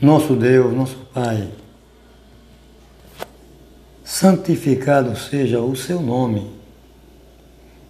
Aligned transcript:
Nosso 0.00 0.34
Deus, 0.34 0.74
nosso 0.74 0.96
Pai, 1.12 1.50
santificado 4.02 5.14
seja 5.14 5.60
o 5.60 5.76
seu 5.76 6.00
nome. 6.00 6.50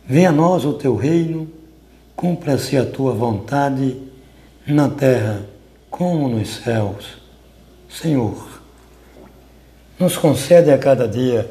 Venha 0.05 0.31
a 0.31 0.33
nós 0.33 0.65
o 0.65 0.73
teu 0.73 0.97
reino, 0.97 1.49
cumpra-se 2.17 2.77
a 2.77 2.85
tua 2.85 3.13
vontade, 3.13 3.97
na 4.67 4.89
terra 4.89 5.47
como 5.89 6.29
nos 6.29 6.49
céus. 6.57 7.19
Senhor, 7.89 8.61
nos 9.99 10.17
concede 10.17 10.73
a 10.73 10.79
cada 10.79 11.07
dia 11.07 11.49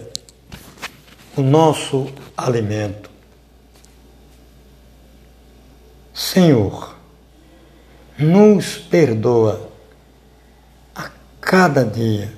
o 1.38 1.42
nosso 1.42 2.08
alimento. 2.36 3.10
Senhor, 6.14 6.98
nos 8.18 8.78
perdoa 8.78 9.69
cada 11.50 11.84
dia, 11.84 12.32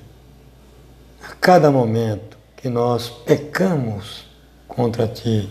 a 1.22 1.34
cada 1.34 1.70
momento 1.70 2.38
que 2.56 2.70
nós 2.70 3.10
pecamos 3.10 4.24
contra 4.66 5.06
Ti. 5.06 5.50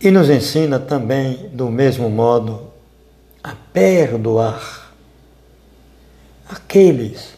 E 0.00 0.12
nos 0.12 0.30
ensina 0.30 0.78
também, 0.78 1.48
do 1.48 1.68
mesmo 1.68 2.08
modo, 2.08 2.72
a 3.42 3.52
perdoar 3.72 4.92
aqueles 6.48 7.36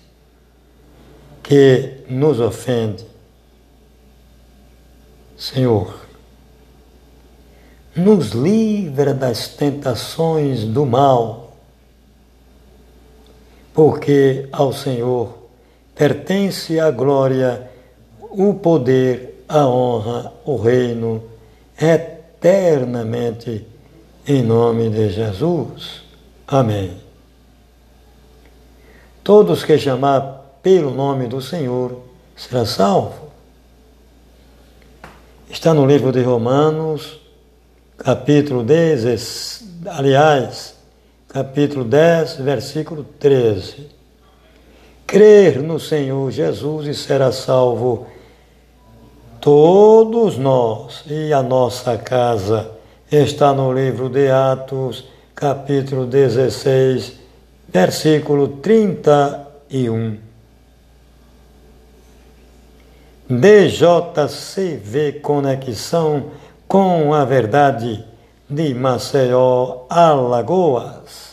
que 1.43 2.05
nos 2.07 2.41
ofendem. 2.41 3.07
Senhor, 5.39 6.01
nos 7.97 8.33
livra 8.33 9.15
das 9.15 9.49
tentações 9.49 10.65
do 10.65 10.85
mal 10.85 11.48
porque 13.79 14.49
ao 14.51 14.73
Senhor 14.73 15.39
pertence 15.95 16.81
a 16.81 16.91
glória, 16.91 17.71
o 18.21 18.55
poder, 18.55 19.45
a 19.49 19.69
honra, 19.69 20.33
o 20.45 20.57
reino, 20.57 21.23
eternamente, 21.81 23.65
em 24.27 24.43
nome 24.43 24.91
de 24.91 25.11
Jesus. 25.11 26.03
Amém. 26.45 27.01
Todos 29.23 29.63
que 29.63 29.79
chamar 29.79 30.59
pelo 30.61 30.91
nome 30.91 31.29
do 31.29 31.41
Senhor 31.41 32.03
será 32.37 32.67
salvo. 32.67 33.29
Está 35.49 35.73
no 35.73 35.87
livro 35.87 36.11
de 36.11 36.21
Romanos, 36.21 37.21
capítulo 37.97 38.65
10, 38.65 39.63
aliás, 39.87 40.78
capítulo 41.39 41.85
10, 41.85 42.39
versículo 42.39 43.05
13. 43.05 43.87
Crer 45.07 45.63
no 45.63 45.79
Senhor 45.79 46.33
Jesus 46.33 46.89
e 46.89 46.95
será 46.95 47.31
salvo 47.31 48.09
todos 49.41 50.37
nós 50.37 51.05
e 51.07 51.33
a 51.33 51.41
nossa 51.41 51.97
casa. 51.97 52.73
Está 53.11 53.53
no 53.53 53.73
livro 53.73 54.09
de 54.09 54.29
Atos, 54.29 55.05
capítulo 55.33 56.07
16, 56.07 57.13
versículo 57.69 58.49
31. 58.49 60.19
DJCV 63.31 65.21
Conexão 65.23 66.33
com 66.67 67.15
a 67.15 67.25
Verdade 67.25 68.05
de 68.51 68.75
Maceió, 68.75 69.85
Alagoas. 69.89 71.28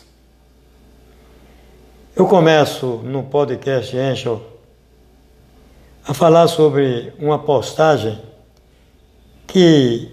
Eu 2.17 2.27
começo 2.27 3.01
no 3.03 3.23
podcast 3.23 3.97
Angel 3.97 4.41
a 6.07 6.13
falar 6.13 6.47
sobre 6.47 7.11
uma 7.19 7.37
postagem 7.37 8.21
que 9.45 10.09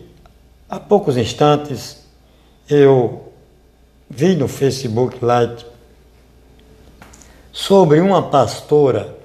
há 0.69 0.81
poucos 0.81 1.17
instantes 1.17 2.05
eu 2.69 3.33
vi 4.11 4.35
no 4.35 4.49
Facebook 4.49 5.25
Live 5.25 5.65
sobre 7.53 8.01
uma 8.01 8.29
pastora 8.31 9.17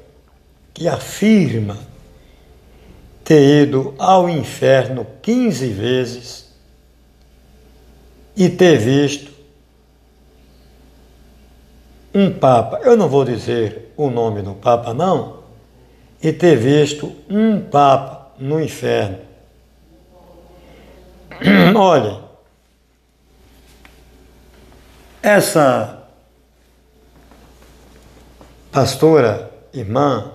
que 0.71 0.87
afirma 0.87 1.79
ter 3.23 3.63
ido 3.63 3.95
ao 3.97 4.29
inferno 4.29 5.07
15 5.23 5.67
vezes 5.69 6.53
e 8.35 8.47
ter 8.47 8.77
visto 8.77 9.31
um 12.17 12.33
Papa, 12.33 12.79
eu 12.81 12.97
não 12.97 13.07
vou 13.07 13.23
dizer 13.23 13.93
o 13.95 14.09
nome 14.09 14.41
do 14.41 14.55
Papa, 14.55 14.91
não, 14.91 15.43
e 16.19 16.33
ter 16.33 16.55
visto 16.55 17.15
um 17.29 17.61
Papa 17.61 18.31
no 18.39 18.59
inferno. 18.59 19.19
Olhem, 21.77 22.19
essa 25.21 26.07
pastora, 28.71 29.51
irmã, 29.71 30.31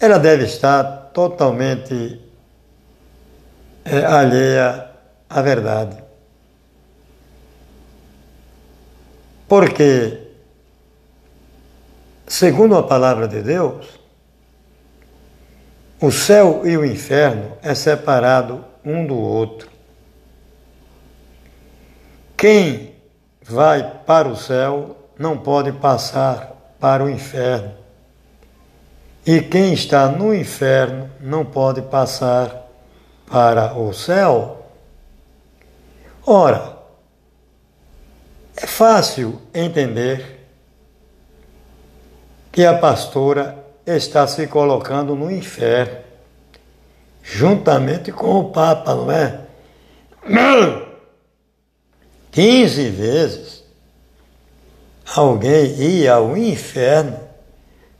ela 0.00 0.18
deve 0.18 0.42
estar 0.42 1.10
totalmente 1.14 2.20
é, 3.84 4.04
alheia 4.04 4.90
à 5.28 5.40
verdade. 5.40 6.09
Porque, 9.50 10.28
segundo 12.24 12.76
a 12.76 12.84
palavra 12.84 13.26
de 13.26 13.42
Deus, 13.42 13.84
o 16.00 16.12
céu 16.12 16.64
e 16.64 16.76
o 16.76 16.84
inferno 16.84 17.58
é 17.60 17.74
separado 17.74 18.64
um 18.84 19.04
do 19.04 19.18
outro. 19.18 19.68
Quem 22.36 22.94
vai 23.42 23.82
para 24.06 24.28
o 24.28 24.36
céu 24.36 24.96
não 25.18 25.36
pode 25.36 25.72
passar 25.72 26.52
para 26.78 27.02
o 27.02 27.10
inferno. 27.10 27.74
E 29.26 29.40
quem 29.40 29.72
está 29.72 30.06
no 30.06 30.32
inferno 30.32 31.10
não 31.20 31.44
pode 31.44 31.82
passar 31.82 32.68
para 33.26 33.74
o 33.76 33.92
céu. 33.92 34.64
Ora, 36.24 36.79
é 38.62 38.66
fácil 38.66 39.40
entender 39.54 40.46
que 42.52 42.64
a 42.64 42.76
pastora 42.76 43.56
está 43.86 44.26
se 44.26 44.46
colocando 44.46 45.16
no 45.16 45.30
inferno, 45.30 45.98
juntamente 47.22 48.12
com 48.12 48.38
o 48.38 48.50
Papa, 48.50 48.94
não 48.94 49.10
é? 49.10 49.40
15 52.30 52.88
vezes 52.90 53.64
alguém 55.14 55.66
ia 55.80 56.14
ao 56.14 56.36
inferno, 56.36 57.18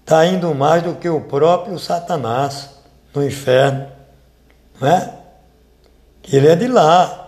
está 0.00 0.26
indo 0.26 0.54
mais 0.54 0.82
do 0.82 0.94
que 0.94 1.08
o 1.08 1.22
próprio 1.22 1.78
Satanás 1.78 2.70
no 3.14 3.24
inferno, 3.24 3.88
não 4.78 4.88
é? 4.88 5.14
Ele 6.30 6.48
é 6.48 6.54
de 6.54 6.68
lá 6.68 7.19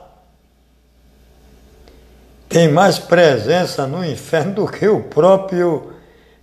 tem 2.52 2.68
mais 2.68 2.98
presença 2.98 3.86
no 3.86 4.04
inferno 4.04 4.52
do 4.52 4.68
que 4.68 4.86
o 4.86 5.04
próprio 5.04 5.94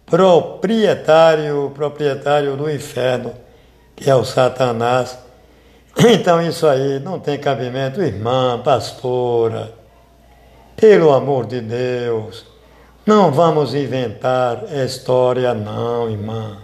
proprietário, 0.07 1.71
proprietário 1.75 2.57
do 2.57 2.67
inferno, 2.67 3.31
que 3.95 4.09
é 4.09 4.15
o 4.15 4.25
Satanás. 4.25 5.19
Então 5.95 6.41
isso 6.41 6.65
aí 6.65 6.99
não 6.99 7.19
tem 7.19 7.37
cabimento, 7.37 8.01
irmã, 8.01 8.59
pastora. 8.63 9.71
Pelo 10.75 11.13
amor 11.13 11.45
de 11.45 11.61
Deus, 11.61 12.43
não 13.05 13.31
vamos 13.31 13.75
inventar 13.75 14.63
história 14.83 15.53
não, 15.53 16.09
irmã. 16.09 16.57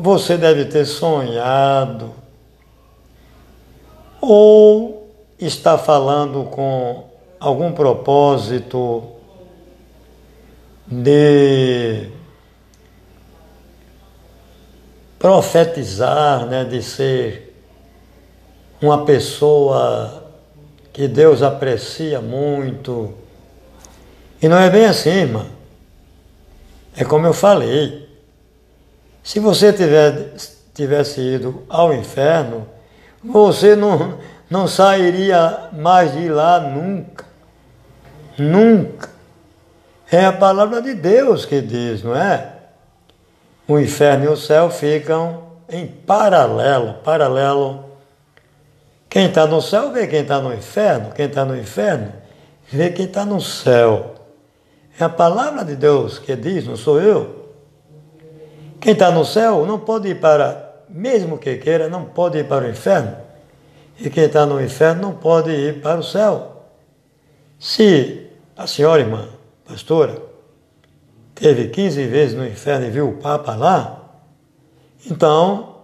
Você 0.00 0.38
deve 0.38 0.64
ter 0.64 0.86
sonhado 0.86 2.14
ou 4.20 5.12
está 5.38 5.76
falando 5.76 6.44
com 6.44 7.05
algum 7.38 7.72
propósito 7.72 9.04
de 10.86 12.08
profetizar, 15.18 16.46
né, 16.46 16.64
de 16.64 16.82
ser 16.82 17.54
uma 18.80 19.04
pessoa 19.04 20.24
que 20.92 21.06
Deus 21.06 21.42
aprecia 21.42 22.20
muito. 22.20 23.12
E 24.40 24.48
não 24.48 24.58
é 24.58 24.70
bem 24.70 24.86
assim, 24.86 25.10
irmã. 25.10 25.46
É 26.96 27.04
como 27.04 27.26
eu 27.26 27.34
falei. 27.34 28.08
Se 29.22 29.40
você 29.40 29.72
tiver, 29.72 30.34
tivesse 30.72 31.20
ido 31.20 31.64
ao 31.68 31.92
inferno, 31.92 32.66
você 33.22 33.74
não, 33.76 34.18
não 34.48 34.68
sairia 34.68 35.68
mais 35.72 36.12
de 36.12 36.28
lá 36.28 36.60
nunca. 36.60 37.25
Nunca. 38.38 39.08
É 40.10 40.24
a 40.24 40.32
palavra 40.32 40.80
de 40.80 40.94
Deus 40.94 41.44
que 41.44 41.60
diz, 41.60 42.02
não 42.02 42.14
é? 42.14 42.52
O 43.66 43.78
inferno 43.78 44.24
e 44.24 44.28
o 44.28 44.36
céu 44.36 44.70
ficam 44.70 45.42
em 45.68 45.86
paralelo, 45.86 46.94
paralelo. 47.02 47.84
Quem 49.08 49.26
está 49.26 49.46
no 49.46 49.60
céu 49.60 49.90
vê 49.90 50.06
quem 50.06 50.20
está 50.20 50.40
no 50.40 50.54
inferno, 50.54 51.10
quem 51.12 51.26
está 51.26 51.44
no 51.44 51.56
inferno 51.56 52.12
vê 52.70 52.90
quem 52.90 53.06
está 53.06 53.24
no 53.24 53.40
céu. 53.40 54.14
É 54.98 55.04
a 55.04 55.08
palavra 55.08 55.64
de 55.64 55.76
Deus 55.76 56.18
que 56.18 56.36
diz, 56.36 56.66
não 56.66 56.76
sou 56.76 57.00
eu. 57.00 57.52
Quem 58.80 58.92
está 58.92 59.10
no 59.10 59.24
céu 59.24 59.66
não 59.66 59.78
pode 59.78 60.08
ir 60.08 60.20
para, 60.20 60.84
mesmo 60.88 61.38
que 61.38 61.56
queira, 61.56 61.88
não 61.88 62.04
pode 62.04 62.38
ir 62.38 62.46
para 62.46 62.66
o 62.66 62.68
inferno. 62.68 63.16
E 63.98 64.08
quem 64.10 64.24
está 64.24 64.46
no 64.46 64.62
inferno 64.62 65.02
não 65.02 65.12
pode 65.14 65.50
ir 65.50 65.80
para 65.80 65.98
o 65.98 66.02
céu. 66.02 66.62
Se 67.58 68.25
a 68.56 68.66
senhora 68.66 69.02
irmã, 69.02 69.28
pastora, 69.66 70.20
teve 71.34 71.68
15 71.68 72.06
vezes 72.06 72.36
no 72.36 72.46
inferno 72.46 72.86
e 72.86 72.90
viu 72.90 73.08
o 73.08 73.18
Papa 73.18 73.54
lá, 73.54 74.02
então 75.04 75.82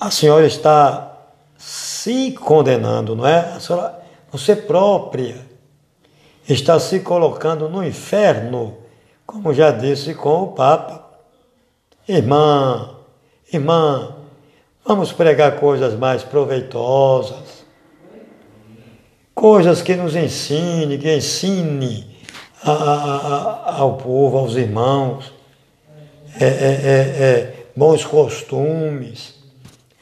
a 0.00 0.10
senhora 0.10 0.46
está 0.46 1.16
se 1.56 2.32
condenando, 2.32 3.14
não 3.14 3.26
é? 3.26 3.38
A 3.52 3.60
senhora, 3.60 4.02
você 4.30 4.56
própria 4.56 5.36
está 6.48 6.78
se 6.78 7.00
colocando 7.00 7.68
no 7.68 7.82
inferno, 7.84 8.76
como 9.24 9.54
já 9.54 9.70
disse 9.70 10.14
com 10.14 10.42
o 10.42 10.48
Papa. 10.48 11.04
Irmã, 12.06 12.96
irmã, 13.52 14.14
vamos 14.84 15.12
pregar 15.12 15.58
coisas 15.58 15.94
mais 15.94 16.22
proveitosas, 16.22 17.43
coisas 19.34 19.82
que 19.82 19.96
nos 19.96 20.14
ensine, 20.14 20.96
que 20.96 21.16
ensine 21.16 22.16
a, 22.62 22.72
a, 22.72 23.76
ao 23.80 23.96
povo, 23.96 24.38
aos 24.38 24.54
irmãos, 24.54 25.32
é, 26.40 26.46
é, 26.46 26.48
é, 26.48 27.22
é 27.22 27.66
bons 27.76 28.04
costumes, 28.04 29.34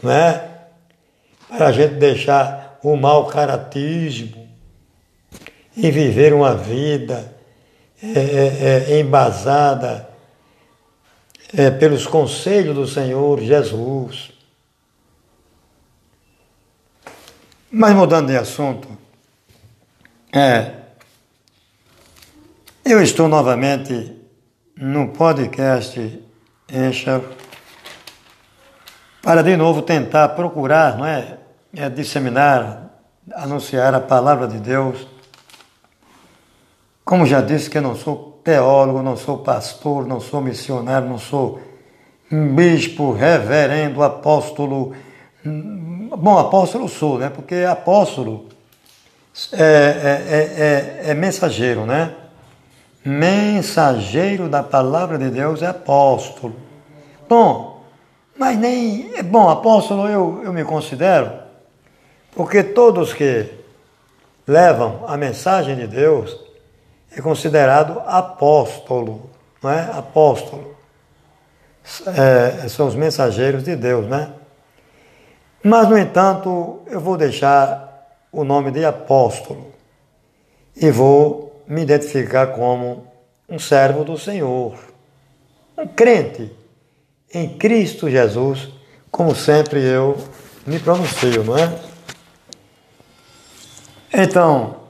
não 0.03 0.13
é? 0.13 0.51
Para 1.49 1.69
a 1.69 1.73
gente 1.73 1.95
deixar 1.95 2.79
o 2.83 2.97
mau 2.97 3.27
caratismo 3.27 4.49
e 5.77 5.91
viver 5.91 6.33
uma 6.33 6.55
vida 6.55 7.35
é, 8.03 8.99
embasada 8.99 10.09
pelos 11.79 12.07
conselhos 12.07 12.75
do 12.75 12.87
Senhor 12.87 13.41
Jesus. 13.41 14.33
Mas 17.71 17.95
mudando 17.95 18.29
de 18.29 18.37
assunto, 18.37 18.89
é, 20.33 20.73
eu 22.83 23.03
estou 23.03 23.29
novamente 23.29 24.17
no 24.75 25.09
podcast 25.09 26.23
Encha 26.73 27.23
para 29.23 29.43
de 29.43 29.57
novo 29.57 29.83
tentar 29.83 30.31
procurar, 30.31 30.97
não 30.97 31.07
é, 31.07 31.39
é 31.77 31.89
disseminar, 31.89 32.91
anunciar 33.35 33.95
a 33.95 34.01
palavra 34.01 34.49
de 34.49 34.59
Deus. 34.59 35.07
Como 37.05 37.25
já 37.25 37.41
disse 37.41 37.71
que 37.71 37.79
eu 37.79 37.83
não 37.83 37.95
sou 37.95 38.41
teólogo, 38.43 39.03
não 39.03 39.17
sou 39.17 39.39
pastor, 39.39 40.07
não 40.07 40.19
sou 40.19 40.41
missionário, 40.41 41.09
não 41.09 41.19
sou 41.19 41.61
bispo, 42.31 43.13
reverendo, 43.13 44.03
apóstolo. 44.03 44.93
Bom, 45.45 46.39
apóstolo 46.39 46.89
sou, 46.89 47.19
né? 47.19 47.29
Porque 47.29 47.57
apóstolo 47.57 48.52
é, 49.53 49.63
é, 49.63 51.05
é, 51.07 51.11
é, 51.11 51.15
mensageiro, 51.15 51.87
né? 51.87 52.15
Mensageiro 53.05 54.49
da 54.49 54.63
palavra 54.63 55.19
de 55.19 55.31
Deus 55.31 55.63
é 55.63 55.67
apóstolo. 55.67 56.55
Bom, 57.29 57.83
mas 58.37 58.59
nem. 58.59 59.23
Bom, 59.25 59.49
apóstolo 59.49 60.07
eu, 60.07 60.43
eu 60.45 60.53
me 60.53 60.65
considero, 60.65 61.33
porque 62.35 62.63
todos 62.63 63.15
que 63.15 63.49
levam 64.47 65.05
a 65.07 65.17
mensagem 65.17 65.77
de 65.77 65.87
Deus 65.87 66.39
é 67.17 67.21
considerado 67.21 68.03
apóstolo, 68.07 69.31
não 69.63 69.71
é? 69.71 69.91
Apóstolo. 69.93 70.77
É, 72.07 72.69
são 72.69 72.87
os 72.87 72.95
mensageiros 72.95 73.65
de 73.65 73.75
Deus, 73.75 74.07
né? 74.07 74.31
Mas, 75.65 75.89
no 75.89 75.97
entanto, 75.97 76.81
eu 76.87 77.01
vou 77.01 77.17
deixar 77.17 77.92
o 78.33 78.43
nome 78.43 78.71
de 78.71 78.85
apóstolo 78.85 79.73
e 80.75 80.91
vou 80.91 81.63
me 81.69 81.83
identificar 81.83 82.49
como 82.49 83.07
um 83.49 83.59
servo 83.59 84.03
do 84.03 84.19
Senhor, 84.19 84.77
um 85.79 85.87
crente 85.87 86.51
em 87.33 87.57
Cristo 87.57 88.11
Jesus, 88.11 88.71
como 89.11 89.35
sempre 89.35 89.81
eu 89.81 90.17
me 90.67 90.81
pronuncio, 90.81 91.45
não 91.45 91.57
é? 91.57 91.79
Então, 94.15 94.83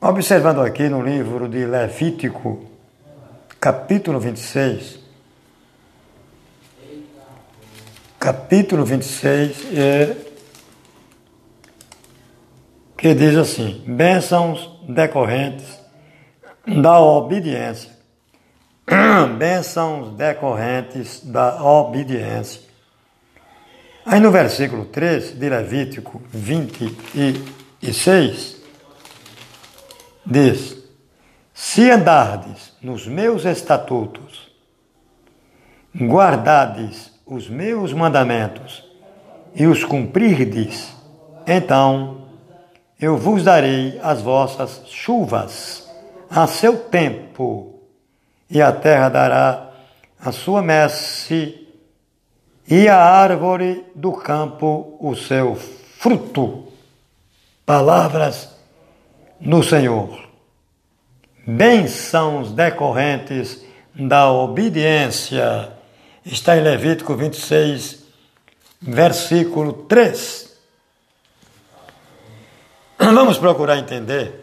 Observando 0.00 0.60
aqui 0.60 0.88
no 0.90 1.02
livro 1.02 1.48
de 1.48 1.64
Levítico, 1.64 2.64
capítulo 3.58 4.20
26, 4.20 5.00
capítulo 8.20 8.84
26, 8.84 9.74
é, 9.74 10.16
que 12.96 13.14
diz 13.14 13.36
assim: 13.36 13.84
bênçãos 13.86 14.80
decorrentes 14.88 15.78
da 16.66 16.98
obediência. 17.00 17.94
bênçãos 19.38 20.16
decorrentes 20.16 21.20
da 21.24 21.62
obediência. 21.62 22.62
Aí 24.04 24.20
no 24.20 24.30
versículo 24.30 24.84
3 24.86 25.38
de 25.38 25.48
Levítico 25.48 26.20
26, 26.30 28.56
diz: 30.24 30.76
Se 31.52 31.90
andardes 31.90 32.72
nos 32.80 33.06
meus 33.06 33.44
estatutos, 33.44 34.50
guardades 35.94 37.12
os 37.26 37.48
meus 37.48 37.92
mandamentos 37.92 38.84
e 39.54 39.66
os 39.66 39.82
cumprirdes, 39.82 40.94
então 41.44 42.25
eu 43.00 43.16
vos 43.16 43.44
darei 43.44 43.98
as 44.02 44.22
vossas 44.22 44.82
chuvas 44.86 45.86
a 46.30 46.46
seu 46.46 46.76
tempo, 46.78 47.80
e 48.48 48.60
a 48.60 48.72
terra 48.72 49.08
dará 49.08 49.70
a 50.18 50.32
sua 50.32 50.62
messe, 50.62 51.66
e 52.68 52.88
a 52.88 52.96
árvore 52.96 53.84
do 53.94 54.12
campo 54.12 54.96
o 54.98 55.14
seu 55.14 55.54
fruto. 55.54 56.64
Palavras 57.64 58.56
no 59.40 59.62
Senhor. 59.62 60.26
Bênçãos 61.46 62.50
decorrentes 62.50 63.64
da 63.94 64.30
obediência. 64.32 65.72
Está 66.24 66.56
em 66.56 66.60
Levítico 66.60 67.14
26, 67.14 68.04
versículo 68.80 69.72
3. 69.72 70.45
Vamos 73.14 73.38
procurar 73.38 73.78
entender 73.78 74.42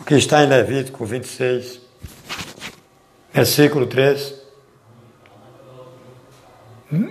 o 0.00 0.04
que 0.04 0.14
está 0.14 0.42
em 0.42 0.48
Levítico 0.48 1.04
26, 1.04 1.80
versículo 3.32 3.86
3. 3.86 4.34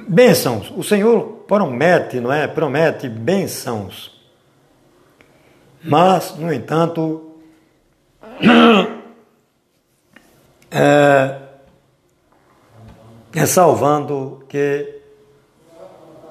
Bênçãos. 0.08 0.72
O 0.76 0.84
Senhor 0.84 1.44
promete, 1.48 2.20
não 2.20 2.32
é? 2.32 2.48
Promete 2.48 3.10
bênçãos 3.10 4.16
mas, 5.86 6.36
no 6.36 6.52
entanto, 6.52 7.36
é, 10.72 11.38
é 13.36 13.46
salvando 13.46 14.44
que 14.50 15.02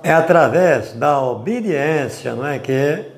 é 0.02 0.12
através 0.12 0.92
da 0.94 1.22
obediência, 1.22 2.34
não 2.34 2.44
é 2.44 2.58
que 2.58 3.13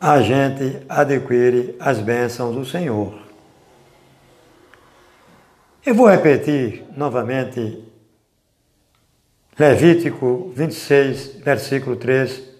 a 0.00 0.20
gente 0.20 0.84
adquire 0.88 1.76
as 1.80 1.98
bênçãos 1.98 2.54
do 2.54 2.64
Senhor. 2.64 3.14
Eu 5.84 5.94
vou 5.94 6.08
repetir 6.08 6.84
novamente 6.96 7.84
Levítico 9.58 10.52
26, 10.54 11.36
versículo 11.42 11.96
3 11.96 12.56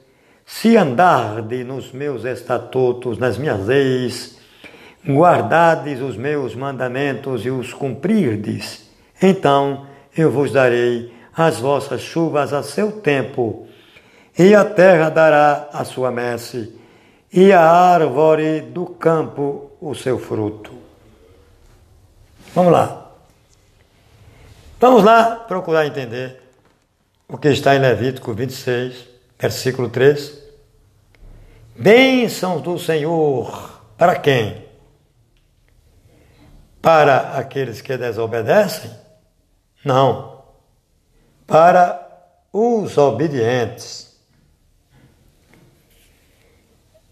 se 0.47 0.76
andarde 0.76 1.64
nos 1.64 1.90
meus 1.90 2.25
estatutos, 2.25 3.19
nas 3.19 3.37
minhas 3.37 3.66
leis, 3.66 4.38
guardardes 5.05 6.00
os 6.00 6.16
meus 6.16 6.55
mandamentos 6.55 7.45
e 7.45 7.50
os 7.50 7.75
cumprirdes, 7.75 8.88
então 9.21 9.87
eu 10.16 10.31
vos 10.31 10.52
darei 10.52 11.12
as 11.37 11.59
vossas 11.59 12.00
chuvas 12.00 12.52
a 12.52 12.62
seu 12.62 12.93
tempo, 12.93 13.66
e 14.38 14.55
a 14.55 14.64
terra 14.64 15.11
dará 15.11 15.69
a 15.73 15.85
sua 15.85 16.12
messe, 16.12 16.75
e 17.37 17.52
a 17.52 17.61
árvore 17.61 18.62
do 18.62 18.87
campo 18.87 19.73
o 19.78 19.95
seu 19.95 20.19
fruto. 20.19 20.73
Vamos 22.55 22.73
lá. 22.73 23.11
Vamos 24.81 25.05
lá 25.05 25.37
procurar 25.37 25.87
entender 25.87 26.43
o 27.28 27.37
que 27.37 27.49
está 27.49 27.76
em 27.76 27.78
Levítico 27.78 28.33
26, 28.33 29.07
versículo 29.38 29.90
3. 29.90 30.47
Bênçãos 31.78 32.62
do 32.62 32.78
Senhor 32.78 33.83
para 33.99 34.16
quem? 34.16 34.64
Para 36.81 37.37
aqueles 37.37 37.83
que 37.83 37.99
desobedecem? 37.99 38.90
Não. 39.85 40.43
Para 41.47 42.00
os 42.50 42.97
obedientes. 42.97 44.06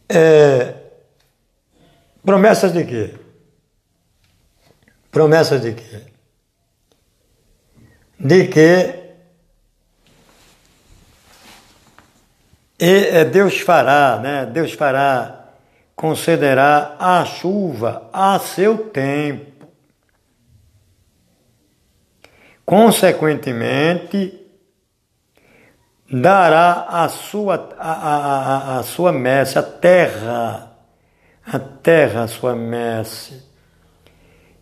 É, 0.08 0.74
promessas 2.24 2.72
de 2.72 2.84
quê? 2.84 3.14
Promessas 5.10 5.62
de 5.62 5.72
quê? 5.72 6.02
De 8.18 8.48
que 8.48 9.04
e 12.78 13.24
Deus 13.24 13.60
fará, 13.60 14.18
né? 14.18 14.44
Deus 14.44 14.72
fará, 14.72 15.52
concederá 15.96 16.96
a 16.98 17.24
chuva 17.24 18.10
a 18.12 18.38
seu 18.38 18.76
tempo. 18.90 19.66
Consequentemente, 22.66 24.43
dará 26.20 26.86
a 26.88 27.08
sua, 27.08 27.74
a, 27.78 27.92
a, 27.92 28.16
a, 28.16 28.78
a 28.78 28.82
sua 28.82 29.12
messe, 29.12 29.58
a 29.58 29.62
terra, 29.62 30.72
a 31.44 31.58
terra 31.58 32.22
a 32.22 32.28
sua 32.28 32.54
messe, 32.54 33.42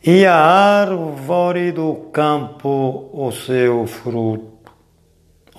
e 0.05 0.25
a 0.25 0.35
árvore 0.35 1.71
do 1.73 2.09
campo 2.13 3.11
o 3.13 3.31
seu 3.31 3.87
fruto. 3.87 4.73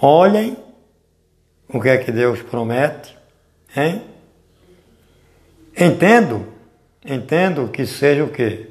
Olhem 0.01 0.57
o 1.69 1.79
que 1.79 1.89
é 1.89 1.97
que 1.97 2.11
Deus 2.11 2.41
promete, 2.41 3.15
hein? 3.75 4.03
Entendo, 5.77 6.47
entendo 7.05 7.69
que 7.69 7.85
seja 7.85 8.23
o 8.23 8.29
quê? 8.29 8.69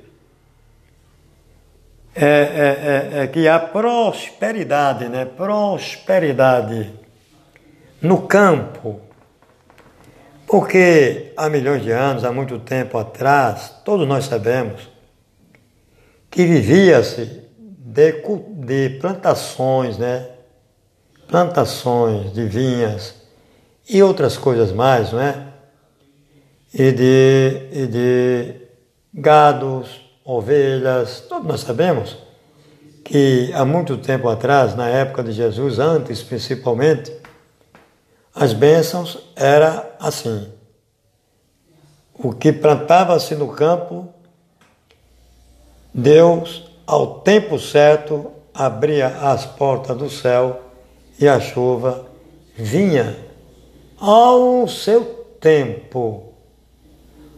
É, 2.14 2.26
é, 2.26 3.18
é, 3.18 3.22
é 3.22 3.26
que 3.26 3.48
há 3.48 3.58
prosperidade, 3.58 5.08
né? 5.08 5.24
Prosperidade 5.24 7.01
no 8.02 8.26
campo. 8.26 9.00
Porque 10.46 11.32
há 11.36 11.48
milhões 11.48 11.82
de 11.82 11.90
anos, 11.92 12.24
há 12.24 12.32
muito 12.32 12.58
tempo 12.58 12.98
atrás, 12.98 13.74
todos 13.84 14.06
nós 14.06 14.24
sabemos 14.24 14.90
que 16.30 16.44
vivia-se 16.44 17.42
de, 17.58 18.22
de 18.66 18.98
plantações, 19.00 19.96
né? 19.96 20.28
plantações 21.28 22.32
de 22.34 22.44
vinhas 22.44 23.14
e 23.88 24.02
outras 24.02 24.36
coisas 24.36 24.72
mais, 24.72 25.12
não 25.12 25.20
é? 25.20 25.46
E 26.74 26.92
de, 26.92 27.68
e 27.72 27.86
de 27.86 28.54
gados, 29.14 30.02
ovelhas, 30.24 31.20
todos 31.28 31.46
nós 31.46 31.60
sabemos 31.60 32.16
que 33.04 33.50
há 33.54 33.64
muito 33.64 33.98
tempo 33.98 34.28
atrás, 34.28 34.74
na 34.74 34.88
época 34.88 35.22
de 35.22 35.32
Jesus, 35.32 35.78
antes 35.78 36.22
principalmente, 36.22 37.12
as 38.34 38.52
bênçãos 38.52 39.18
era 39.36 39.94
assim. 40.00 40.50
O 42.14 42.32
que 42.32 42.52
plantava-se 42.52 43.34
no 43.34 43.48
campo, 43.48 44.08
Deus, 45.92 46.70
ao 46.86 47.20
tempo 47.20 47.58
certo, 47.58 48.32
abria 48.54 49.08
as 49.08 49.44
portas 49.44 49.96
do 49.96 50.08
céu 50.08 50.62
e 51.18 51.28
a 51.28 51.40
chuva 51.40 52.06
vinha 52.56 53.16
ao 53.98 54.66
seu 54.68 55.04
tempo, 55.40 56.32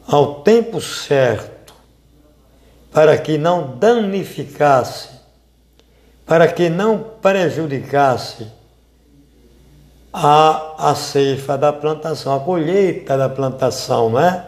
ao 0.06 0.42
tempo 0.42 0.80
certo, 0.80 1.74
para 2.92 3.18
que 3.18 3.36
não 3.36 3.76
danificasse, 3.76 5.08
para 6.24 6.46
que 6.48 6.68
não 6.68 6.98
prejudicasse 7.20 8.46
a, 10.16 10.90
a 10.90 10.94
ceifa 10.94 11.59
da 11.59 11.73
plantação, 11.73 12.37
a 12.37 12.38
colheita 12.38 13.18
da 13.18 13.28
plantação, 13.28 14.11
não 14.11 14.21
é? 14.21 14.47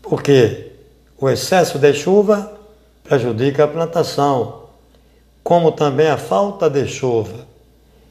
Porque 0.00 0.72
o 1.18 1.28
excesso 1.28 1.78
de 1.78 1.92
chuva 1.92 2.50
prejudica 3.04 3.64
a 3.64 3.68
plantação, 3.68 4.62
como 5.44 5.70
também 5.70 6.08
a 6.08 6.16
falta 6.16 6.70
de 6.70 6.88
chuva. 6.88 7.46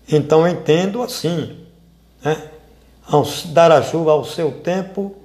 Então 0.07 0.47
entendo 0.47 1.01
assim, 1.01 1.65
né? 2.23 2.51
Ao 3.07 3.25
dar 3.47 3.71
a 3.71 3.81
chuva 3.81 4.11
ao 4.11 4.23
seu 4.23 4.51
tempo, 4.51 5.15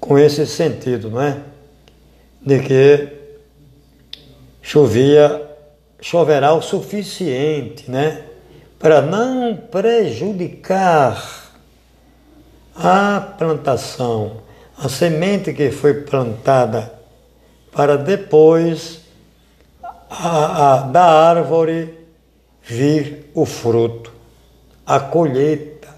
com 0.00 0.18
esse 0.18 0.44
sentido, 0.48 1.10
não 1.10 1.22
é? 1.22 1.40
De 2.42 2.58
que 2.58 3.08
chovia, 4.60 5.48
choverá 6.00 6.54
o 6.54 6.60
suficiente, 6.60 7.88
né? 7.88 8.25
Para 8.78 9.00
não 9.00 9.56
prejudicar 9.56 11.46
a 12.74 13.20
plantação, 13.38 14.42
a 14.76 14.88
semente 14.88 15.52
que 15.54 15.70
foi 15.70 16.02
plantada, 16.02 16.92
para 17.72 17.96
depois 17.96 19.00
a, 20.10 20.74
a, 20.74 20.78
da 20.82 21.04
árvore 21.04 21.98
vir 22.62 23.30
o 23.34 23.46
fruto, 23.46 24.12
a 24.84 25.00
colheita, 25.00 25.88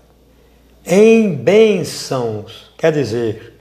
em 0.87 1.35
bênçãos. 1.35 2.71
Quer 2.79 2.93
dizer, 2.93 3.55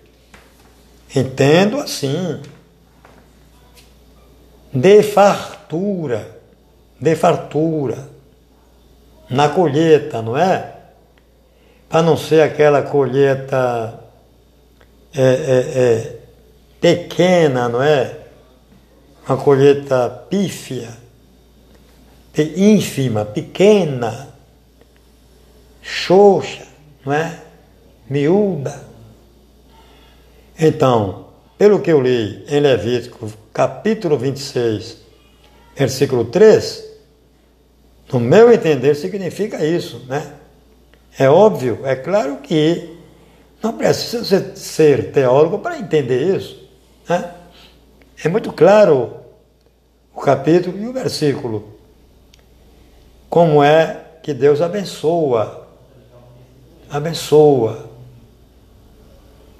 entendo 1.16 1.80
assim, 1.80 2.42
de 4.72 5.02
fartura, 5.04 6.40
de 7.00 7.16
fartura, 7.16 8.17
na 9.30 9.50
colheita, 9.50 10.22
não 10.22 10.38
é? 10.38 10.74
Para 11.90 12.02
não 12.02 12.18
ser 12.18 12.42
aquela 12.42 12.82
colheita 12.82 14.00
é, 15.16 15.22
é, 15.22 15.82
é, 15.82 16.18
pequena, 16.80 17.70
não 17.70 17.82
é? 17.82 18.18
Uma 19.28 19.38
colheita 19.38 20.10
pífia 20.30 21.08
ínfima, 22.44 23.26
pequena, 23.26 24.30
xoxa, 25.82 26.68
não 27.06 27.14
é? 27.14 27.40
Miúda. 28.10 28.84
Então, 30.60 31.28
pelo 31.58 31.80
que 31.80 31.92
eu 31.92 32.02
li 32.02 32.46
em 32.48 32.60
Levítico, 32.60 33.32
capítulo 33.54 34.18
26, 34.18 34.98
versículo 35.76 36.26
3, 36.26 36.87
no 38.12 38.20
meu 38.20 38.52
entender 38.52 38.96
significa 38.96 39.64
isso, 39.66 40.06
né? 40.08 40.34
É 41.18 41.30
óbvio, 41.30 41.82
é 41.84 41.96
claro 41.96 42.38
que 42.38 42.98
não 43.62 43.74
precisa 43.74 44.56
ser 44.56 45.12
teólogo 45.12 45.60
para 45.60 45.78
entender 45.78 46.36
isso, 46.36 46.70
né? 47.10 47.34
É 48.24 48.30
muito 48.30 48.52
claro 48.52 49.18
o 50.16 50.22
capítulo 50.22 50.78
e 50.78 50.88
o 50.88 50.94
versículo 50.94 51.76
como 53.30 53.64
é 53.64 54.06
que 54.24 54.34
Deus 54.34 54.62
abençoa, 54.62 55.68
abençoa 56.90 57.88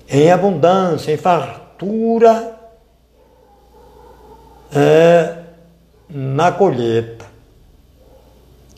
em 0.10 0.32
abundância, 0.32 1.12
em 1.12 1.18
fartura 1.18 2.58
é, 4.74 5.44
na 6.10 6.52
colheita. 6.52 7.27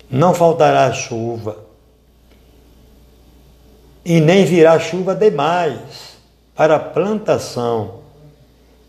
Não 0.09 0.33
faltará 0.33 0.91
chuva 0.91 1.57
e 4.03 4.19
nem 4.19 4.45
virá 4.45 4.79
chuva 4.79 5.13
demais 5.13 6.17
para 6.55 6.77
a 6.77 6.79
plantação, 6.79 8.01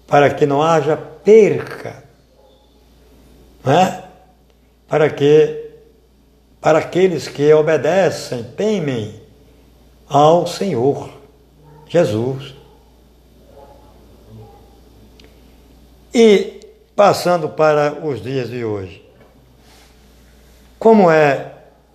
para 0.07 0.33
que 0.33 0.47
não 0.47 0.63
haja 0.63 0.97
perca, 0.97 2.03
não 3.63 3.73
é? 3.73 4.05
para 4.89 5.11
que 5.11 5.71
para 6.61 6.79
aqueles 6.79 7.27
que 7.27 7.53
obedecem, 7.55 8.43
temem 8.43 9.21
ao 10.09 10.47
Senhor 10.47 11.11
Jesus. 11.89 12.55
E 16.13 16.61
passando 16.95 17.49
para 17.49 18.05
os 18.05 18.23
dias 18.23 18.51
de 18.51 18.65
hoje, 18.65 19.00
como 20.81 21.09
é 21.09 21.53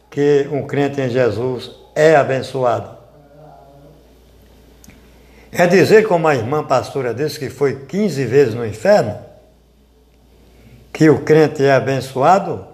que 0.10 0.48
um 0.50 0.66
crente 0.66 1.02
em 1.02 1.10
Jesus 1.10 1.72
é 1.94 2.16
abençoado? 2.16 2.96
É 5.52 5.68
dizer, 5.68 6.08
como 6.08 6.26
a 6.28 6.36
irmã 6.36 6.64
pastora 6.64 7.14
disse, 7.14 7.38
que 7.38 7.50
foi 7.50 7.86
15 7.86 8.26
vezes 8.26 8.54
no 8.54 8.66
inferno? 8.66 9.26
que 10.96 11.10
o 11.10 11.20
crente 11.26 11.62
é 11.62 11.74
abençoado? 11.74 12.66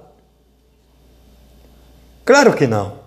Claro 2.23 2.53
que 2.53 2.67
não. 2.67 2.99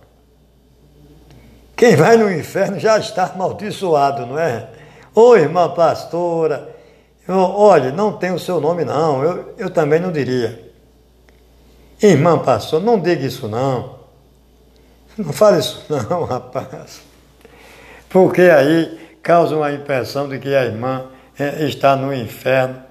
Quem 1.76 1.94
vai 1.94 2.16
no 2.16 2.28
inferno 2.28 2.80
já 2.80 2.98
está 2.98 3.26
amaldiçoado, 3.26 4.26
não 4.26 4.36
é? 4.36 4.70
Ô 5.14 5.36
irmã 5.36 5.72
pastora, 5.72 6.68
eu, 7.28 7.36
olha, 7.36 7.92
não 7.92 8.16
tem 8.16 8.32
o 8.32 8.40
seu 8.40 8.60
nome 8.60 8.84
não, 8.84 9.22
eu, 9.22 9.54
eu 9.56 9.70
também 9.70 10.00
não 10.00 10.10
diria. 10.10 10.63
Irmã 12.02 12.38
pastor, 12.38 12.82
não 12.82 12.98
diga 12.98 13.24
isso 13.24 13.48
não. 13.48 13.96
Não 15.16 15.32
fale 15.32 15.60
isso 15.60 15.84
não, 15.88 16.24
rapaz. 16.24 17.00
Porque 18.08 18.42
aí 18.42 18.98
causa 19.22 19.56
uma 19.56 19.72
impressão 19.72 20.28
de 20.28 20.38
que 20.38 20.54
a 20.54 20.64
irmã 20.64 21.06
é, 21.38 21.64
está 21.66 21.96
no 21.96 22.12
inferno, 22.12 22.82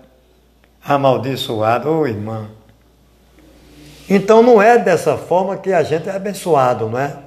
amaldiçoada. 0.84 1.90
Ô 1.90 2.08
irmã. 2.08 2.50
Então 4.10 4.44
não 4.44 4.62
é 4.62 4.78
dessa 4.78 5.18
forma 5.18 5.58
que 5.58 5.72
a 5.72 5.84
gente 5.84 6.10
é 6.10 6.16
abençoado, 6.16 6.90
não 6.90 7.00
é? 7.00 7.18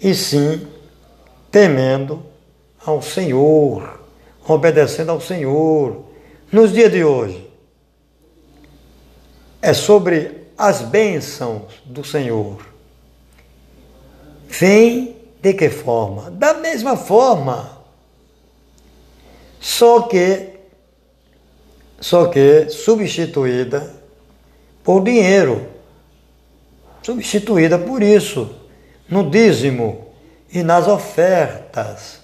E 0.00 0.14
sim 0.14 0.66
temendo 1.50 2.24
ao 2.84 3.00
Senhor, 3.02 4.00
obedecendo 4.46 5.10
ao 5.10 5.20
Senhor. 5.20 6.04
Nos 6.50 6.72
dias 6.72 6.90
de 6.90 7.04
hoje, 7.04 7.48
é 9.60 9.72
sobre 9.72 10.41
as 10.62 10.80
bênçãos 10.80 11.82
do 11.84 12.04
Senhor. 12.04 12.64
Vem 14.46 15.16
de 15.42 15.54
que 15.54 15.68
forma? 15.68 16.30
Da 16.30 16.54
mesma 16.54 16.96
forma. 16.96 17.82
Só 19.60 20.02
que 20.02 20.50
só 22.00 22.26
que 22.26 22.68
substituída 22.70 23.92
por 24.84 25.02
dinheiro. 25.02 25.68
Substituída 27.02 27.76
por 27.76 28.00
isso, 28.00 28.54
no 29.08 29.28
dízimo 29.28 30.12
e 30.52 30.62
nas 30.62 30.86
ofertas. 30.86 32.20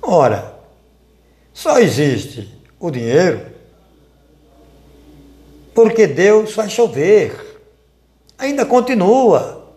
Ora, 0.00 0.54
só 1.52 1.80
existe 1.80 2.56
o 2.78 2.88
dinheiro 2.88 3.59
porque 5.74 6.06
Deus 6.06 6.52
faz 6.52 6.72
chover. 6.72 7.60
Ainda 8.38 8.64
continua. 8.64 9.74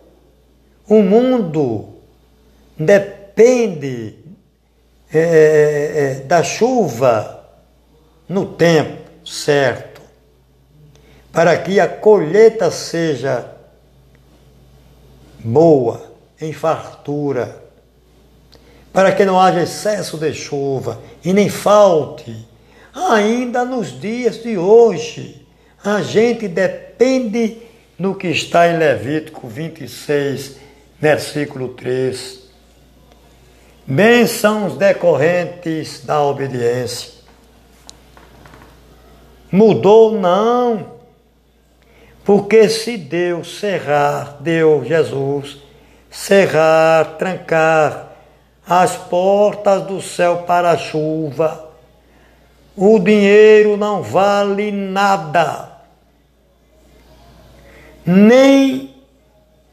O 0.88 1.02
mundo 1.02 1.88
depende 2.78 4.18
é, 5.12 5.18
é, 5.18 6.00
é 6.02 6.14
da 6.20 6.42
chuva 6.42 7.44
no 8.28 8.46
tempo 8.46 9.04
certo, 9.24 10.02
para 11.32 11.56
que 11.56 11.80
a 11.80 11.88
colheita 11.88 12.70
seja 12.70 13.50
boa, 15.38 16.12
em 16.40 16.52
fartura, 16.52 17.62
para 18.92 19.12
que 19.12 19.24
não 19.24 19.40
haja 19.40 19.62
excesso 19.62 20.18
de 20.18 20.32
chuva 20.32 21.00
e 21.24 21.32
nem 21.32 21.48
falte. 21.48 22.46
Ainda 22.92 23.64
nos 23.64 23.98
dias 23.98 24.42
de 24.42 24.56
hoje, 24.56 25.43
a 25.84 26.00
gente 26.02 26.48
depende 26.48 27.58
no 27.98 28.14
que 28.14 28.28
está 28.28 28.68
em 28.68 28.78
Levítico 28.78 29.46
26, 29.46 30.56
versículo 30.98 31.68
3. 31.68 32.42
Bênçãos 33.86 34.78
decorrentes 34.78 36.04
da 36.04 36.22
obediência. 36.22 37.12
Mudou? 39.52 40.18
Não. 40.18 40.94
Porque 42.24 42.68
se 42.70 42.96
Deus 42.96 43.60
cerrar, 43.60 44.38
Deus, 44.40 44.88
Jesus, 44.88 45.58
cerrar, 46.10 47.18
trancar 47.18 48.12
as 48.66 48.96
portas 48.96 49.82
do 49.82 50.00
céu 50.00 50.38
para 50.46 50.70
a 50.70 50.78
chuva, 50.78 51.70
o 52.74 52.98
dinheiro 52.98 53.76
não 53.76 54.02
vale 54.02 54.72
nada, 54.72 55.73
nem 58.06 58.94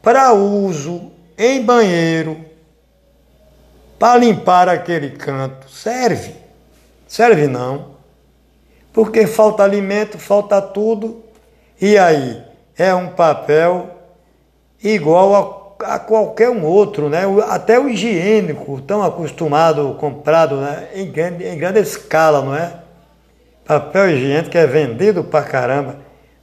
para 0.02 0.32
uso 0.32 1.12
em 1.36 1.62
banheiro, 1.62 2.44
para 3.98 4.18
limpar 4.18 4.68
aquele 4.68 5.10
canto. 5.10 5.70
Serve? 5.70 6.34
Serve 7.06 7.46
não. 7.46 7.92
Porque 8.92 9.26
falta 9.26 9.62
alimento, 9.62 10.18
falta 10.18 10.60
tudo 10.60 11.22
e 11.84 11.98
aí, 11.98 12.40
é 12.78 12.94
um 12.94 13.08
papel 13.08 13.90
igual 14.84 15.76
a, 15.84 15.94
a 15.94 15.98
qualquer 15.98 16.48
um 16.48 16.64
outro, 16.64 17.08
né? 17.08 17.22
Até 17.48 17.76
o 17.76 17.88
higiênico, 17.88 18.80
tão 18.82 19.02
acostumado, 19.02 19.96
comprado 19.98 20.58
né? 20.58 20.86
em, 20.94 21.10
grande, 21.10 21.44
em 21.44 21.58
grande 21.58 21.80
escala, 21.80 22.40
não 22.40 22.54
é? 22.54 22.74
Papel 23.64 24.10
higiênico 24.10 24.56
é 24.56 24.64
vendido 24.64 25.24
pra 25.24 25.42
caramba 25.42 25.96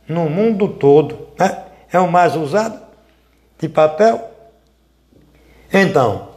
no 0.06 0.30
mundo 0.30 0.68
todo, 0.68 1.30
né? 1.40 1.58
É 1.92 2.00
o 2.00 2.10
mais 2.10 2.36
usado 2.36 2.80
de 3.60 3.68
papel. 3.68 4.30
Então, 5.72 6.30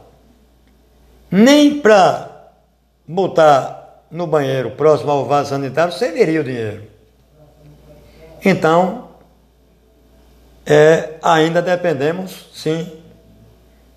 nem 1.31 1.79
para 1.79 2.51
botar 3.07 4.03
no 4.11 4.27
banheiro 4.27 4.71
próximo 4.71 5.11
ao 5.11 5.25
vaso 5.25 5.49
sanitário 5.49 5.93
serviria 5.93 6.41
o 6.41 6.43
dinheiro. 6.43 6.83
Então, 8.45 9.09
é, 10.65 11.15
ainda 11.21 11.61
dependemos, 11.61 12.49
sim, 12.53 12.91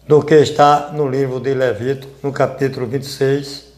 do 0.06 0.22
que 0.22 0.34
está 0.34 0.90
no 0.92 1.08
livro 1.08 1.40
de 1.40 1.52
Levítico, 1.52 2.12
no 2.22 2.32
capítulo 2.32 2.86
26 2.86 3.72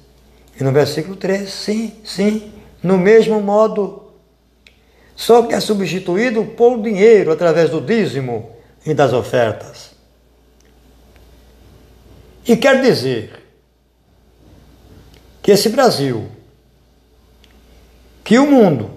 e 0.61 0.64
no 0.64 0.73
versículo 0.73 1.17
3. 1.17 1.49
Sim, 1.51 1.93
sim, 2.05 2.53
no 2.83 2.99
mesmo 2.99 3.41
modo. 3.41 4.08
Só 5.18 5.42
que 5.42 5.52
é 5.52 5.59
substituído 5.59 6.44
por 6.44 6.81
dinheiro 6.81 7.33
através 7.33 7.70
do 7.70 7.81
dízimo 7.81 8.52
e 8.87 8.94
das 8.94 9.12
ofertas. 9.12 9.90
E 12.46 12.57
quer 12.57 12.81
dizer 12.81 13.44
que 15.42 15.50
esse 15.50 15.70
Brasil, 15.70 16.28
que 18.22 18.38
o 18.38 18.46
mundo, 18.46 18.92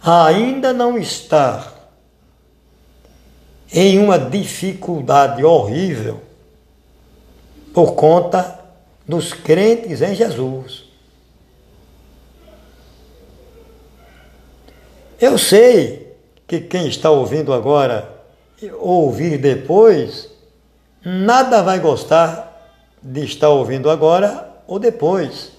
ainda 0.00 0.72
não 0.72 0.96
está 0.96 1.74
em 3.70 3.98
uma 3.98 4.18
dificuldade 4.18 5.44
horrível 5.44 6.22
por 7.74 7.92
conta 7.92 8.60
dos 9.06 9.34
crentes 9.34 10.00
em 10.00 10.14
Jesus. 10.14 10.85
Eu 15.20 15.38
sei 15.38 16.14
que 16.46 16.60
quem 16.60 16.88
está 16.88 17.10
ouvindo 17.10 17.52
agora 17.52 18.16
ouvir 18.78 19.38
depois, 19.38 20.30
nada 21.04 21.62
vai 21.62 21.78
gostar 21.78 22.74
de 23.02 23.24
estar 23.24 23.48
ouvindo 23.48 23.90
agora 23.90 24.48
ou 24.66 24.78
depois. 24.78 25.52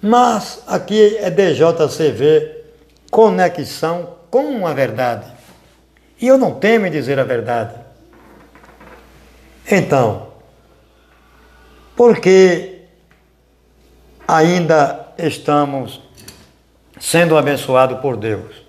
Mas 0.00 0.62
aqui 0.66 1.16
é 1.16 1.30
DJCV 1.30 2.64
conexão 3.10 4.16
com 4.30 4.66
a 4.66 4.74
verdade. 4.74 5.32
E 6.20 6.26
eu 6.26 6.36
não 6.36 6.54
temo 6.54 6.86
em 6.86 6.90
dizer 6.90 7.18
a 7.18 7.24
verdade. 7.24 7.74
Então, 9.70 10.28
porque 11.96 12.82
ainda 14.26 15.08
estamos 15.16 16.00
sendo 17.00 17.36
abençoados 17.36 18.00
por 18.00 18.16
Deus, 18.16 18.63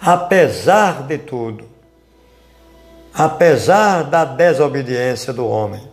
apesar 0.00 1.02
de 1.06 1.18
tudo, 1.18 1.68
apesar 3.12 4.04
da 4.04 4.24
desobediência 4.24 5.32
do 5.32 5.46
homem. 5.46 5.86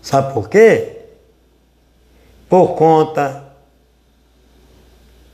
Sabe 0.00 0.32
por 0.32 0.48
quê? 0.48 1.00
Por 2.48 2.74
conta 2.74 3.44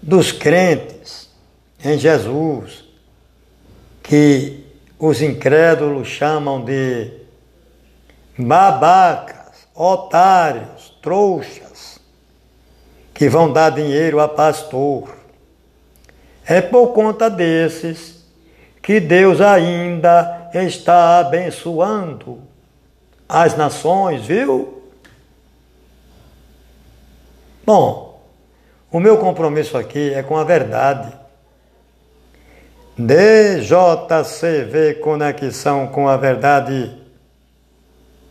dos 0.02 0.32
crentes 0.32 1.28
em 1.82 1.98
Jesus, 1.98 2.84
que 4.02 4.64
os 4.98 5.22
incrédulos 5.22 6.08
chamam 6.08 6.64
de 6.64 7.12
babacas, 8.36 9.68
otários, 9.74 10.94
trouxas, 11.02 11.98
que 13.14 13.28
vão 13.28 13.52
dar 13.52 13.70
dinheiro 13.70 14.20
a 14.20 14.28
pastor. 14.28 15.19
É 16.46 16.60
por 16.60 16.88
conta 16.88 17.30
desses 17.30 18.24
que 18.82 18.98
Deus 19.00 19.40
ainda 19.40 20.50
está 20.54 21.18
abençoando 21.18 22.40
as 23.28 23.56
nações, 23.56 24.26
viu? 24.26 24.82
Bom, 27.64 28.10
O 28.92 28.98
meu 28.98 29.18
compromisso 29.18 29.78
aqui 29.78 30.12
é 30.12 30.20
com 30.20 30.36
a 30.36 30.42
verdade. 30.42 31.12
DJCV 32.98 34.94
Conexão 34.94 35.86
com 35.86 36.08
a 36.08 36.16
Verdade. 36.16 36.98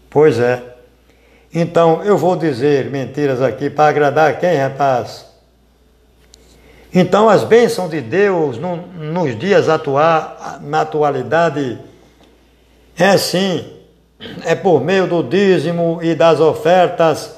Pois 0.09 0.37
é. 0.37 0.61
Então 1.53 2.03
eu 2.03 2.17
vou 2.17 2.35
dizer 2.35 2.89
mentiras 2.91 3.41
aqui 3.41 3.69
para 3.69 3.89
agradar 3.89 4.37
quem, 4.37 4.57
rapaz? 4.57 5.28
Então 6.93 7.29
as 7.29 7.43
bênçãos 7.43 7.91
de 7.91 8.01
Deus 8.01 8.57
no, 8.57 8.75
nos 8.75 9.37
dias 9.37 9.69
atuais, 9.69 10.61
na 10.61 10.81
atualidade, 10.81 11.79
é 12.97 13.17
sim, 13.17 13.71
é 14.43 14.55
por 14.55 14.81
meio 14.81 15.07
do 15.07 15.23
dízimo 15.23 15.99
e 16.01 16.15
das 16.15 16.39
ofertas, 16.39 17.35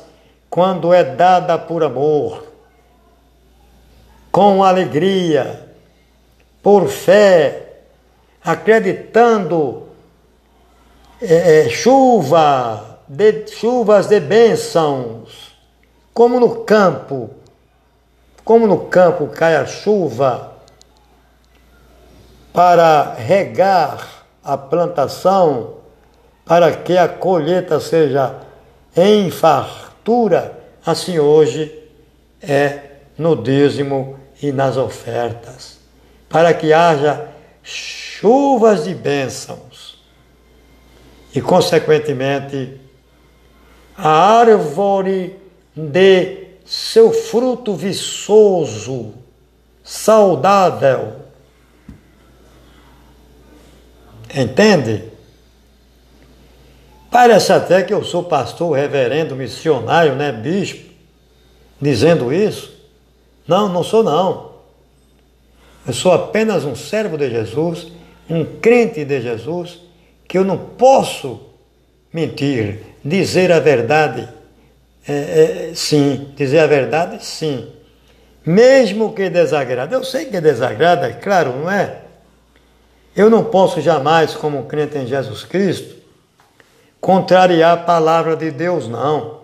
quando 0.49 0.93
é 0.93 1.03
dada 1.03 1.57
por 1.57 1.83
amor, 1.83 2.45
com 4.31 4.63
alegria, 4.63 5.67
por 6.63 6.87
fé, 6.87 7.67
acreditando 8.43 9.83
é, 11.21 11.65
é, 11.65 11.69
chuva, 11.69 12.99
de, 13.07 13.47
chuvas 13.47 14.07
de 14.07 14.19
bênçãos, 14.19 15.55
como 16.13 16.39
no 16.39 16.63
campo, 16.63 17.29
como 18.43 18.67
no 18.67 18.85
campo 18.85 19.27
cai 19.27 19.55
a 19.55 19.65
chuva 19.65 20.51
para 22.53 23.13
regar 23.13 24.25
a 24.43 24.57
plantação, 24.57 25.75
para 26.45 26.71
que 26.71 26.97
a 26.97 27.07
colheita 27.07 27.79
seja 27.79 28.35
em 28.95 29.31
fartura, 29.31 30.59
assim 30.85 31.19
hoje 31.19 31.73
é 32.41 32.91
no 33.17 33.35
dízimo 33.35 34.19
e 34.41 34.51
nas 34.51 34.75
ofertas, 34.75 35.79
para 36.27 36.53
que 36.53 36.73
haja 36.73 37.29
chuvas 37.63 38.83
de 38.83 38.95
bênçãos. 38.95 40.01
E, 41.33 41.39
consequentemente, 41.39 42.81
a 43.95 44.09
árvore 44.39 45.39
de 45.75 46.40
seu 46.71 47.11
fruto 47.11 47.75
viçoso, 47.75 49.13
saudável. 49.83 51.17
Entende? 54.33 55.03
Parece 57.11 57.51
até 57.51 57.83
que 57.83 57.93
eu 57.93 58.05
sou 58.05 58.23
pastor, 58.23 58.77
reverendo, 58.77 59.35
missionário, 59.35 60.15
né, 60.15 60.31
bispo, 60.31 60.89
dizendo 61.81 62.31
isso. 62.31 62.71
Não, 63.45 63.67
não 63.67 63.83
sou 63.83 64.01
não. 64.01 64.51
Eu 65.85 65.91
sou 65.91 66.13
apenas 66.13 66.63
um 66.63 66.73
servo 66.73 67.17
de 67.17 67.29
Jesus, 67.29 67.91
um 68.29 68.45
crente 68.45 69.03
de 69.03 69.19
Jesus, 69.19 69.77
que 70.25 70.37
eu 70.37 70.45
não 70.45 70.57
posso 70.57 71.37
mentir, 72.13 72.79
dizer 73.03 73.51
a 73.51 73.59
verdade 73.59 74.39
é, 75.07 75.69
é, 75.69 75.71
sim, 75.73 76.31
dizer 76.35 76.59
a 76.59 76.67
verdade, 76.67 77.23
sim. 77.25 77.71
Mesmo 78.45 79.13
que 79.13 79.29
desagrada. 79.29 79.95
Eu 79.95 80.03
sei 80.03 80.25
que 80.25 80.39
desagrada, 80.39 81.07
é 81.07 81.13
claro, 81.13 81.55
não 81.57 81.69
é? 81.69 82.01
Eu 83.15 83.29
não 83.29 83.43
posso 83.43 83.81
jamais, 83.81 84.35
como 84.35 84.65
crente 84.65 84.97
em 84.97 85.05
Jesus 85.05 85.43
Cristo, 85.43 85.95
contrariar 86.99 87.73
a 87.73 87.81
palavra 87.81 88.35
de 88.35 88.51
Deus, 88.51 88.87
não. 88.87 89.41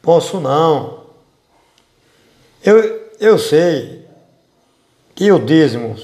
Posso 0.00 0.40
não. 0.40 1.04
Eu, 2.64 3.10
eu 3.20 3.38
sei 3.38 4.06
que 5.14 5.30
o 5.30 5.38
dízimo, 5.38 5.96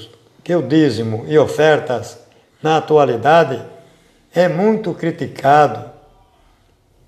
que 0.43 0.53
o 0.53 0.61
dízimo 0.61 1.25
e 1.27 1.37
ofertas 1.37 2.19
na 2.61 2.77
atualidade 2.77 3.61
é 4.33 4.47
muito 4.47 4.93
criticado 4.93 5.94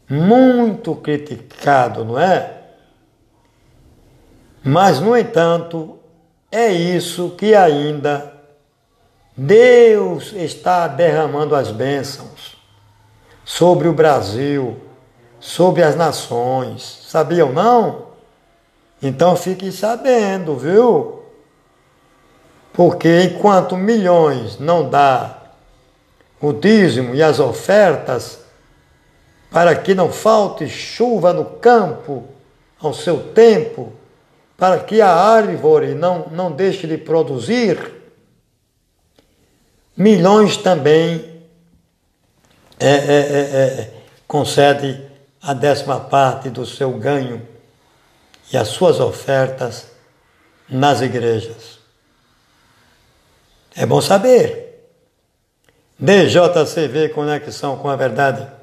muito 0.09 0.95
criticado, 0.95 2.05
não 2.05 2.19
é? 2.19 2.53
Mas, 4.63 4.99
no 4.99 5.15
entanto, 5.17 5.97
é 6.51 6.71
isso 6.71 7.31
que 7.37 7.53
ainda 7.53 8.33
Deus 9.35 10.33
está 10.33 10.87
derramando 10.87 11.55
as 11.55 11.71
bênçãos 11.71 12.57
sobre 13.45 13.87
o 13.87 13.93
Brasil, 13.93 14.77
sobre 15.39 15.83
as 15.83 15.95
nações. 15.95 17.05
Sabiam 17.07 17.51
não? 17.51 18.07
Então 19.01 19.35
fiquem 19.35 19.71
sabendo, 19.71 20.57
viu? 20.57 21.23
Porque 22.73 23.23
enquanto 23.23 23.77
milhões 23.77 24.59
não 24.59 24.89
dá 24.89 25.37
o 26.41 26.51
dízimo 26.51 27.15
e 27.15 27.21
as 27.21 27.39
ofertas, 27.39 28.39
para 29.49 29.75
que 29.75 29.95
não 29.95 30.11
falte 30.11 30.67
chuva 30.67 31.33
no 31.33 31.45
campo 31.45 32.25
ao 32.79 32.93
seu 32.93 33.33
tempo, 33.33 33.93
para 34.57 34.79
que 34.79 35.01
a 35.01 35.13
árvore 35.13 35.93
não, 35.93 36.27
não 36.31 36.51
deixe 36.51 36.87
de 36.87 36.97
produzir, 36.97 37.93
milhões 39.95 40.57
também 40.57 41.37
é, 42.79 42.87
é, 42.87 42.89
é, 42.89 43.39
é, 43.81 43.93
concede 44.27 45.01
a 45.41 45.53
décima 45.53 45.99
parte 45.99 46.49
do 46.49 46.65
seu 46.65 46.91
ganho 46.91 47.41
e 48.51 48.57
as 48.57 48.67
suas 48.67 48.99
ofertas 48.99 49.87
nas 50.69 51.01
igrejas. 51.01 51.79
É 53.75 53.85
bom 53.85 54.01
saber. 54.01 54.65
DJCV 55.99 57.09
Conexão 57.09 57.77
com 57.77 57.89
a 57.89 57.95
Verdade. 57.95 58.56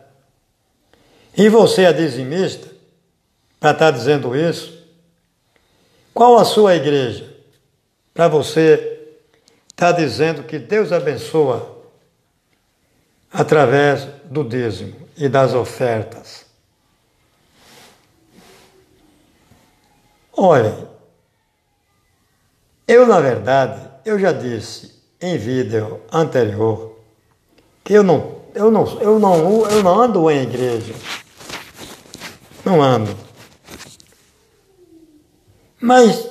E 1.37 1.49
você 1.49 1.83
é 1.83 1.93
dizimista, 1.93 2.69
para 3.59 3.73
estar 3.73 3.87
tá 3.87 3.91
dizendo 3.91 4.37
isso? 4.37 4.73
Qual 6.13 6.39
a 6.39 6.45
sua 6.45 6.77
igreja? 6.77 7.35
Para 8.13 8.29
você 8.29 9.17
estar 9.69 9.93
tá 9.93 9.99
dizendo 9.99 10.45
que 10.45 10.59
Deus 10.59 10.93
abençoa 10.93 11.83
através 13.33 14.07
do 14.27 14.45
dízimo 14.45 14.95
e 15.17 15.29
das 15.29 15.55
ofertas. 15.55 16.47
Olha, 20.37 20.89
eu 22.87 23.07
na 23.07 23.19
verdade, 23.19 23.89
eu 24.05 24.19
já 24.19 24.31
disse 24.31 25.03
em 25.21 25.37
vídeo 25.37 26.01
anterior 26.13 26.97
que 27.83 27.95
eu 27.95 28.05
não, 28.05 28.43
eu 28.55 28.71
não, 28.71 29.01
eu 29.01 29.19
não, 29.19 29.71
eu 29.71 29.83
não 29.83 30.01
ando 30.01 30.31
em 30.31 30.43
igreja. 30.43 30.95
Não 32.65 32.83
ando. 32.83 33.15
Mas 35.81 36.29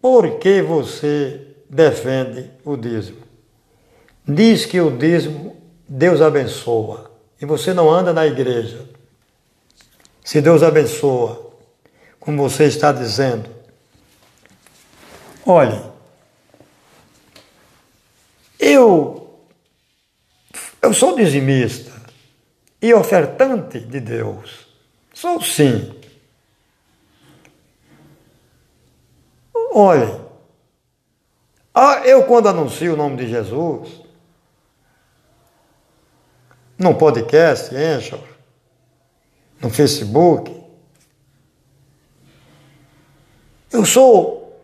por 0.00 0.38
que 0.38 0.60
você 0.60 1.46
defende 1.68 2.50
o 2.64 2.76
dízimo? 2.76 3.22
Diz 4.26 4.66
que 4.66 4.80
o 4.80 4.96
dízimo 4.96 5.56
Deus 5.88 6.20
abençoa 6.20 7.10
e 7.40 7.46
você 7.46 7.72
não 7.72 7.90
anda 7.90 8.12
na 8.12 8.26
igreja. 8.26 8.88
Se 10.22 10.40
Deus 10.40 10.62
abençoa, 10.62 11.50
como 12.20 12.48
você 12.48 12.64
está 12.64 12.92
dizendo, 12.92 13.48
olhe, 15.44 15.82
eu, 18.58 19.40
eu 20.82 20.92
sou 20.92 21.16
dizimista 21.16 21.90
e 22.80 22.92
ofertante 22.92 23.80
de 23.80 23.98
Deus. 23.98 24.69
Sou 25.20 25.38
sim. 25.42 25.94
Olha, 29.74 30.18
eu 32.06 32.24
quando 32.24 32.48
anuncio 32.48 32.94
o 32.94 32.96
nome 32.96 33.18
de 33.18 33.28
Jesus, 33.28 34.00
no 36.78 36.94
podcast, 36.94 37.70
no 39.60 39.68
Facebook, 39.68 40.58
eu 43.70 43.84
sou 43.84 44.58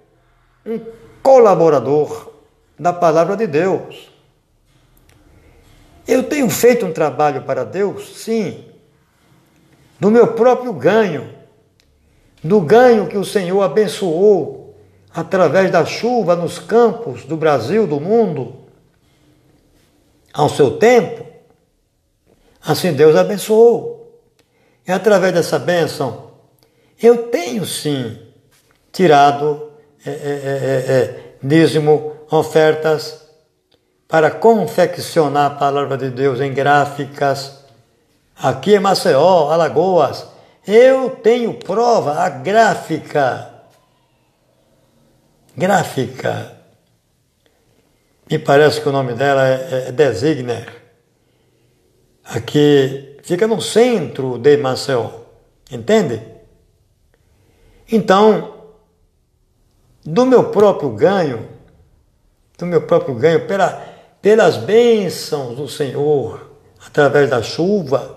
um 0.64 0.80
colaborador 1.22 2.32
da 2.78 2.94
palavra 2.94 3.36
de 3.36 3.46
Deus. 3.46 4.10
Eu 6.08 6.22
tenho 6.22 6.48
feito 6.48 6.86
um 6.86 6.94
trabalho 6.94 7.42
para 7.42 7.62
Deus, 7.62 8.22
sim, 8.22 8.65
do 9.98 10.10
meu 10.10 10.34
próprio 10.34 10.72
ganho, 10.72 11.34
do 12.42 12.60
ganho 12.60 13.06
que 13.06 13.16
o 13.16 13.24
Senhor 13.24 13.62
abençoou 13.62 14.76
através 15.14 15.70
da 15.70 15.84
chuva 15.84 16.36
nos 16.36 16.58
campos 16.58 17.24
do 17.24 17.36
Brasil, 17.36 17.86
do 17.86 17.98
mundo, 17.98 18.54
ao 20.32 20.48
seu 20.48 20.78
tempo, 20.78 21.24
assim 22.62 22.92
Deus 22.92 23.16
abençoou. 23.16 24.20
E 24.86 24.92
através 24.92 25.32
dessa 25.32 25.58
bênção, 25.58 26.30
eu 27.02 27.28
tenho 27.28 27.64
sim 27.64 28.18
tirado 28.92 29.72
é, 30.04 30.10
é, 30.10 30.12
é, 30.12 30.92
é, 30.92 31.20
dízimo, 31.42 32.12
ofertas, 32.30 33.26
para 34.06 34.30
confeccionar 34.30 35.52
a 35.52 35.54
palavra 35.54 35.96
de 35.96 36.10
Deus 36.10 36.40
em 36.40 36.52
gráficas. 36.52 37.55
Aqui 38.38 38.74
em 38.74 38.80
Maceió, 38.80 39.50
Alagoas, 39.50 40.26
eu 40.66 41.10
tenho 41.10 41.54
prova, 41.54 42.20
a 42.20 42.28
gráfica. 42.28 43.50
Gráfica. 45.56 46.56
Me 48.28 48.38
parece 48.38 48.80
que 48.80 48.88
o 48.88 48.92
nome 48.92 49.14
dela 49.14 49.46
é, 49.46 49.88
é 49.88 49.92
Designer. 49.92 50.82
Aqui 52.24 53.16
fica 53.22 53.46
no 53.46 53.62
centro 53.62 54.38
de 54.38 54.56
Maceió. 54.56 55.10
Entende? 55.70 56.20
Então, 57.90 58.54
do 60.04 60.26
meu 60.26 60.50
próprio 60.50 60.90
ganho, 60.90 61.48
do 62.58 62.66
meu 62.66 62.82
próprio 62.82 63.14
ganho, 63.14 63.46
pela, 63.46 63.70
pelas 64.20 64.56
bênçãos 64.56 65.56
do 65.56 65.68
Senhor, 65.68 66.50
através 66.84 67.30
da 67.30 67.42
chuva, 67.42 68.15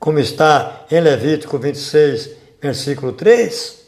como 0.00 0.18
está 0.18 0.86
em 0.90 0.98
Levítico 0.98 1.58
26, 1.58 2.30
versículo 2.60 3.12
3, 3.12 3.78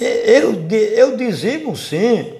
eu, 0.00 0.68
eu 0.68 1.16
dizimo 1.16 1.76
sim. 1.76 2.34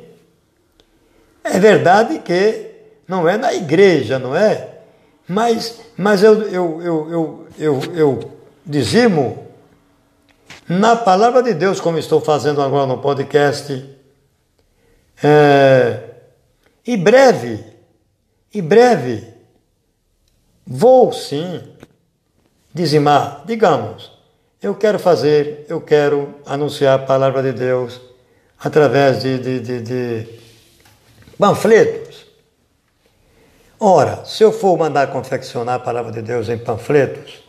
É 1.44 1.60
verdade 1.60 2.18
que 2.18 2.72
não 3.06 3.28
é 3.28 3.36
na 3.36 3.54
igreja, 3.54 4.18
não 4.18 4.34
é? 4.34 4.80
Mas, 5.28 5.80
mas 5.96 6.24
eu, 6.24 6.42
eu, 6.42 6.82
eu, 6.82 7.10
eu, 7.12 7.48
eu, 7.58 7.80
eu 7.94 8.32
dizimo 8.66 9.46
na 10.68 10.96
palavra 10.96 11.42
de 11.42 11.54
Deus, 11.54 11.80
como 11.80 11.98
estou 11.98 12.20
fazendo 12.20 12.60
agora 12.60 12.86
no 12.86 12.98
podcast. 12.98 13.90
É, 15.22 16.00
e 16.84 16.96
breve, 16.96 17.64
e 18.52 18.60
breve, 18.60 19.32
vou 20.66 21.12
sim 21.12 21.62
dizimar, 22.74 23.44
digamos, 23.46 24.12
eu 24.60 24.74
quero 24.74 24.98
fazer, 24.98 25.64
eu 25.68 25.80
quero 25.80 26.34
anunciar 26.44 26.98
a 26.98 27.02
palavra 27.02 27.42
de 27.42 27.52
Deus 27.52 28.00
através 28.58 29.22
de, 29.22 29.38
de, 29.38 29.60
de, 29.60 29.80
de 29.80 30.28
panfletos. 31.38 32.26
Ora, 33.78 34.24
se 34.24 34.42
eu 34.42 34.50
for 34.50 34.76
mandar 34.78 35.08
confeccionar 35.08 35.76
a 35.76 35.78
palavra 35.78 36.10
de 36.10 36.22
Deus 36.22 36.48
em 36.48 36.58
panfletos, 36.58 37.44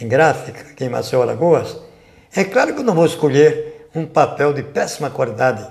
em 0.00 0.06
gráfica, 0.06 0.60
aqui 0.60 0.84
em 0.84 0.88
Maceió 0.88 1.22
Alagoas, 1.22 1.76
é 2.34 2.44
claro 2.44 2.74
que 2.74 2.80
eu 2.80 2.84
não 2.84 2.94
vou 2.94 3.06
escolher 3.06 3.88
um 3.94 4.06
papel 4.06 4.52
de 4.52 4.62
péssima 4.62 5.10
qualidade. 5.10 5.66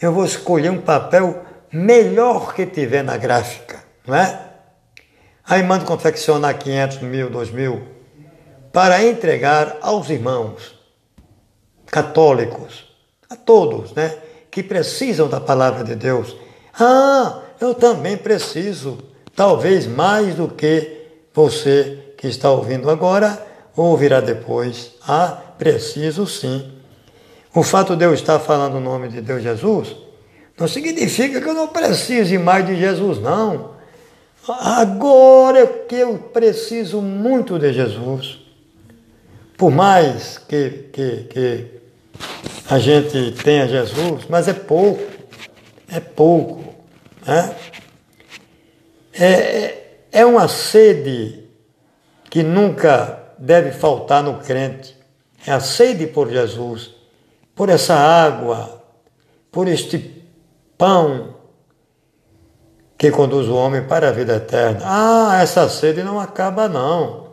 Eu 0.00 0.12
vou 0.12 0.24
escolher 0.24 0.70
um 0.70 0.80
papel 0.80 1.44
melhor 1.70 2.54
que 2.54 2.64
tiver 2.64 3.02
na 3.02 3.16
gráfica, 3.16 3.82
não 4.06 4.14
é? 4.14 4.40
Aí 5.44 5.62
mando 5.62 5.84
confeccionar 5.84 6.56
500 6.56 6.98
mil, 6.98 7.28
2 7.28 7.50
mil, 7.50 7.97
para 8.72 9.04
entregar 9.04 9.78
aos 9.80 10.10
irmãos 10.10 10.78
católicos, 11.86 12.86
a 13.28 13.36
todos, 13.36 13.92
né? 13.92 14.16
Que 14.50 14.62
precisam 14.62 15.28
da 15.28 15.40
palavra 15.40 15.84
de 15.84 15.94
Deus. 15.94 16.36
Ah, 16.78 17.40
eu 17.60 17.74
também 17.74 18.16
preciso, 18.16 18.98
talvez 19.34 19.86
mais 19.86 20.34
do 20.34 20.48
que 20.48 21.06
você 21.34 22.12
que 22.16 22.26
está 22.26 22.50
ouvindo 22.50 22.90
agora 22.90 23.46
ouvirá 23.76 24.20
depois. 24.20 24.92
Ah, 25.06 25.38
preciso 25.56 26.26
sim. 26.26 26.72
O 27.54 27.62
fato 27.62 27.96
de 27.96 28.04
eu 28.04 28.12
estar 28.12 28.38
falando 28.38 28.76
o 28.76 28.80
nome 28.80 29.08
de 29.08 29.20
Deus 29.20 29.42
Jesus 29.42 29.96
não 30.58 30.66
significa 30.66 31.40
que 31.40 31.48
eu 31.48 31.54
não 31.54 31.68
precise 31.68 32.36
mais 32.36 32.66
de 32.66 32.76
Jesus, 32.76 33.20
não. 33.20 33.78
Agora 34.48 35.66
que 35.66 35.94
eu 35.94 36.18
preciso 36.18 37.00
muito 37.00 37.58
de 37.58 37.72
Jesus, 37.72 38.40
por 39.58 39.72
mais 39.72 40.38
que, 40.38 40.88
que, 40.92 41.24
que 41.24 41.66
a 42.70 42.78
gente 42.78 43.32
tenha 43.42 43.66
Jesus, 43.66 44.24
mas 44.28 44.46
é 44.46 44.52
pouco, 44.52 45.02
é 45.90 45.98
pouco. 45.98 46.62
Né? 47.26 47.56
É, 49.12 49.84
é 50.12 50.24
uma 50.24 50.46
sede 50.46 51.44
que 52.30 52.44
nunca 52.44 53.18
deve 53.36 53.72
faltar 53.72 54.22
no 54.22 54.38
crente. 54.38 54.96
É 55.44 55.50
a 55.50 55.58
sede 55.58 56.06
por 56.06 56.30
Jesus, 56.30 56.94
por 57.52 57.68
essa 57.68 57.94
água, 57.94 58.80
por 59.50 59.66
este 59.66 60.22
pão 60.78 61.34
que 62.96 63.10
conduz 63.10 63.48
o 63.48 63.56
homem 63.56 63.82
para 63.82 64.10
a 64.10 64.12
vida 64.12 64.36
eterna. 64.36 64.82
Ah, 64.84 65.40
essa 65.42 65.68
sede 65.68 66.04
não 66.04 66.20
acaba, 66.20 66.68
não. 66.68 67.28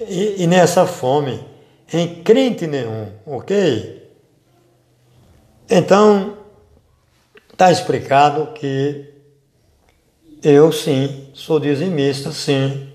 E, 0.00 0.44
e 0.44 0.46
nessa 0.46 0.86
fome, 0.86 1.55
em 1.92 2.22
crente 2.22 2.66
nenhum, 2.66 3.12
ok? 3.24 4.10
Então, 5.68 6.38
está 7.52 7.70
explicado 7.70 8.52
que 8.52 9.12
eu 10.42 10.72
sim, 10.72 11.30
sou 11.34 11.58
dizimista, 11.60 12.32
sim. 12.32 12.92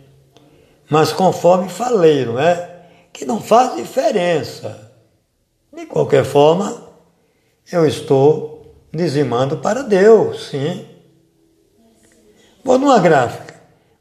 Mas 0.89 1.13
conforme 1.13 1.69
falei, 1.69 2.25
não 2.25 2.39
é? 2.39 2.85
Que 3.13 3.25
não 3.25 3.41
faz 3.41 3.75
diferença. 3.75 4.91
De 5.73 5.85
qualquer 5.85 6.25
forma, 6.25 6.89
eu 7.71 7.85
estou 7.85 8.75
dizimando 8.93 9.57
para 9.57 9.83
Deus, 9.83 10.49
sim. 10.49 10.85
Vou 12.63 12.77
numa 12.77 12.99
gráfica, 12.99 13.55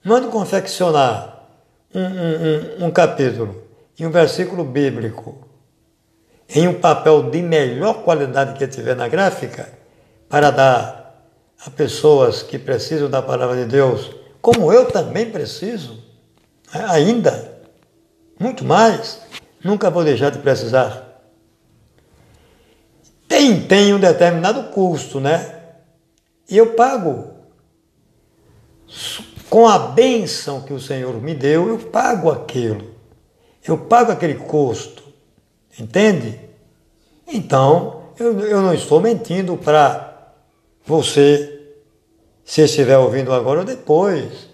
mando 0.05 0.29
confeccionar 0.29 1.47
um, 1.95 2.01
um, 2.01 2.85
um, 2.85 2.87
um 2.87 2.91
capítulo 2.91 3.70
e 4.01 4.07
um 4.07 4.11
versículo 4.11 4.65
bíblico 4.65 5.47
em 6.49 6.67
um 6.67 6.81
papel 6.81 7.31
de 7.31 7.43
melhor 7.43 8.03
qualidade 8.03 8.59
que 8.59 8.67
tiver 8.67 8.97
na 8.97 9.07
gráfica, 9.07 9.71
para 10.27 10.51
dar 10.51 11.23
a 11.65 11.71
pessoas 11.71 12.43
que 12.43 12.59
precisam 12.59 13.11
da 13.11 13.21
palavra 13.21 13.57
de 13.57 13.67
Deus, 13.67 14.11
como 14.41 14.73
eu 14.73 14.87
também 14.87 15.31
preciso, 15.31 16.03
né, 16.73 16.87
ainda, 16.89 17.63
muito 18.39 18.65
mais, 18.65 19.21
nunca 19.63 19.91
vou 19.91 20.03
deixar 20.03 20.31
de 20.31 20.39
precisar. 20.39 21.23
Tem, 23.29 23.63
tem 23.67 23.93
um 23.93 24.01
determinado 24.01 24.71
custo, 24.71 25.21
né? 25.21 25.59
E 26.49 26.57
eu 26.57 26.75
pago. 26.75 27.35
Com 29.49 29.69
a 29.69 29.79
bênção 29.79 30.63
que 30.63 30.73
o 30.73 30.81
Senhor 30.81 31.15
me 31.21 31.35
deu, 31.35 31.69
eu 31.69 31.79
pago 31.79 32.31
aquilo. 32.31 32.90
Eu 33.67 33.79
pago 33.79 34.13
aquele 34.13 34.35
custo. 34.35 35.03
Entende? 35.79 36.41
Então, 37.27 38.03
eu, 38.19 38.39
eu 38.41 38.61
não 38.61 38.75
estou 38.75 39.01
mentindo 39.01 39.57
para 39.57 40.35
você, 40.85 41.61
se 42.45 42.63
estiver 42.63 42.99
ouvindo 42.99 43.33
agora 43.33 43.61
ou 43.61 43.65
depois, 43.65 44.49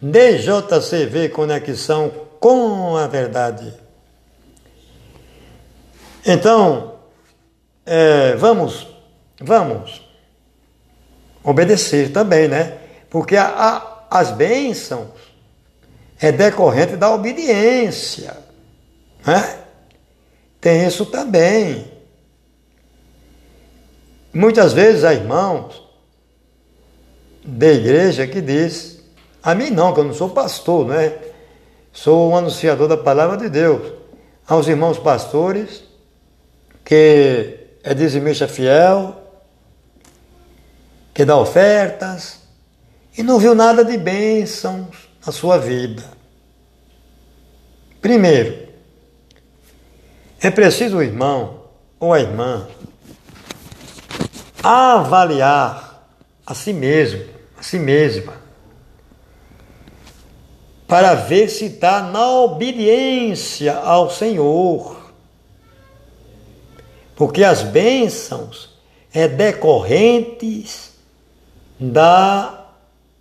DJCV 0.00 1.30
Conexão 1.30 2.10
com 2.38 2.96
a 2.96 3.06
Verdade. 3.06 3.74
Então, 6.24 6.94
é, 7.84 8.34
vamos, 8.36 8.86
vamos 9.40 10.02
obedecer 11.42 12.12
também, 12.12 12.48
né? 12.48 12.78
Porque 13.10 13.36
a, 13.36 13.46
a, 13.46 14.06
as 14.10 14.30
bênçãos 14.30 15.08
é 16.24 16.32
decorrente 16.32 16.96
da 16.96 17.12
obediência, 17.12 18.34
né? 19.26 19.58
Tem 20.58 20.86
isso 20.86 21.04
também. 21.04 21.92
Muitas 24.32 24.72
vezes 24.72 25.04
há 25.04 25.12
irmãos 25.12 25.82
da 27.44 27.66
igreja 27.66 28.26
que 28.26 28.40
diz, 28.40 29.00
a 29.42 29.54
mim 29.54 29.68
não, 29.68 29.92
que 29.92 30.00
eu 30.00 30.04
não 30.04 30.14
sou 30.14 30.30
pastor, 30.30 30.86
né? 30.86 31.12
Sou 31.92 32.30
um 32.30 32.36
anunciador 32.36 32.88
da 32.88 32.96
palavra 32.96 33.36
de 33.36 33.50
Deus. 33.50 33.92
Aos 34.46 34.66
irmãos 34.66 34.98
pastores, 34.98 35.84
que 36.82 37.58
é 37.82 37.92
dizimista 37.92 38.48
fiel, 38.48 39.14
que 41.12 41.22
dá 41.24 41.36
ofertas, 41.36 42.40
e 43.16 43.22
não 43.22 43.38
viu 43.38 43.54
nada 43.54 43.84
de 43.84 43.98
bênçãos 43.98 45.08
na 45.24 45.32
sua 45.32 45.58
vida. 45.58 46.13
Primeiro, 48.04 48.68
é 50.38 50.50
preciso 50.50 50.98
o 50.98 51.02
irmão 51.02 51.62
ou 51.98 52.12
a 52.12 52.20
irmã 52.20 52.68
avaliar 54.62 56.06
a 56.44 56.52
si 56.52 56.74
mesmo, 56.74 57.24
a 57.56 57.62
si 57.62 57.78
mesma, 57.78 58.34
para 60.86 61.14
ver 61.14 61.48
se 61.48 61.64
está 61.64 62.02
na 62.02 62.30
obediência 62.30 63.74
ao 63.74 64.10
Senhor. 64.10 65.14
Porque 67.16 67.42
as 67.42 67.62
bênçãos 67.62 68.68
é 69.14 69.26
decorrentes 69.26 70.92
da 71.80 72.66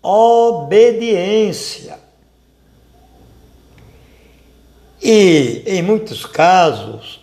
obediência. 0.01 2.03
E 5.03 5.63
em 5.65 5.81
muitos 5.81 6.25
casos, 6.25 7.19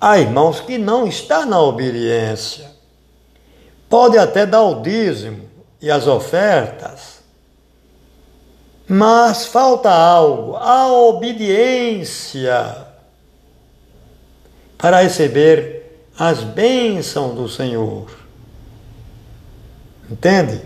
há 0.00 0.20
irmãos 0.20 0.60
que 0.60 0.78
não 0.78 1.04
estão 1.04 1.44
na 1.44 1.60
obediência. 1.60 2.70
Pode 3.88 4.16
até 4.16 4.46
dar 4.46 4.62
o 4.62 4.82
dízimo 4.82 5.50
e 5.82 5.90
as 5.90 6.06
ofertas, 6.06 7.22
mas 8.88 9.46
falta 9.46 9.90
algo, 9.90 10.54
a 10.56 10.86
obediência 10.92 12.86
para 14.78 15.02
receber 15.02 16.06
as 16.16 16.44
bênçãos 16.44 17.34
do 17.34 17.48
Senhor. 17.48 18.06
Entende? 20.08 20.62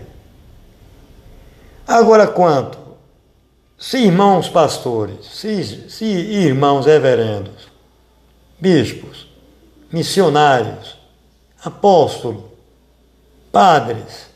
Agora, 1.87 2.27
quanto 2.27 2.80
se 3.81 3.97
irmãos 3.97 4.47
pastores, 4.47 5.25
se, 5.25 5.89
se 5.89 6.05
irmãos 6.05 6.85
reverendos, 6.85 7.67
bispos, 8.59 9.27
missionários, 9.91 10.99
apóstolos, 11.63 12.43
padres, 13.51 14.27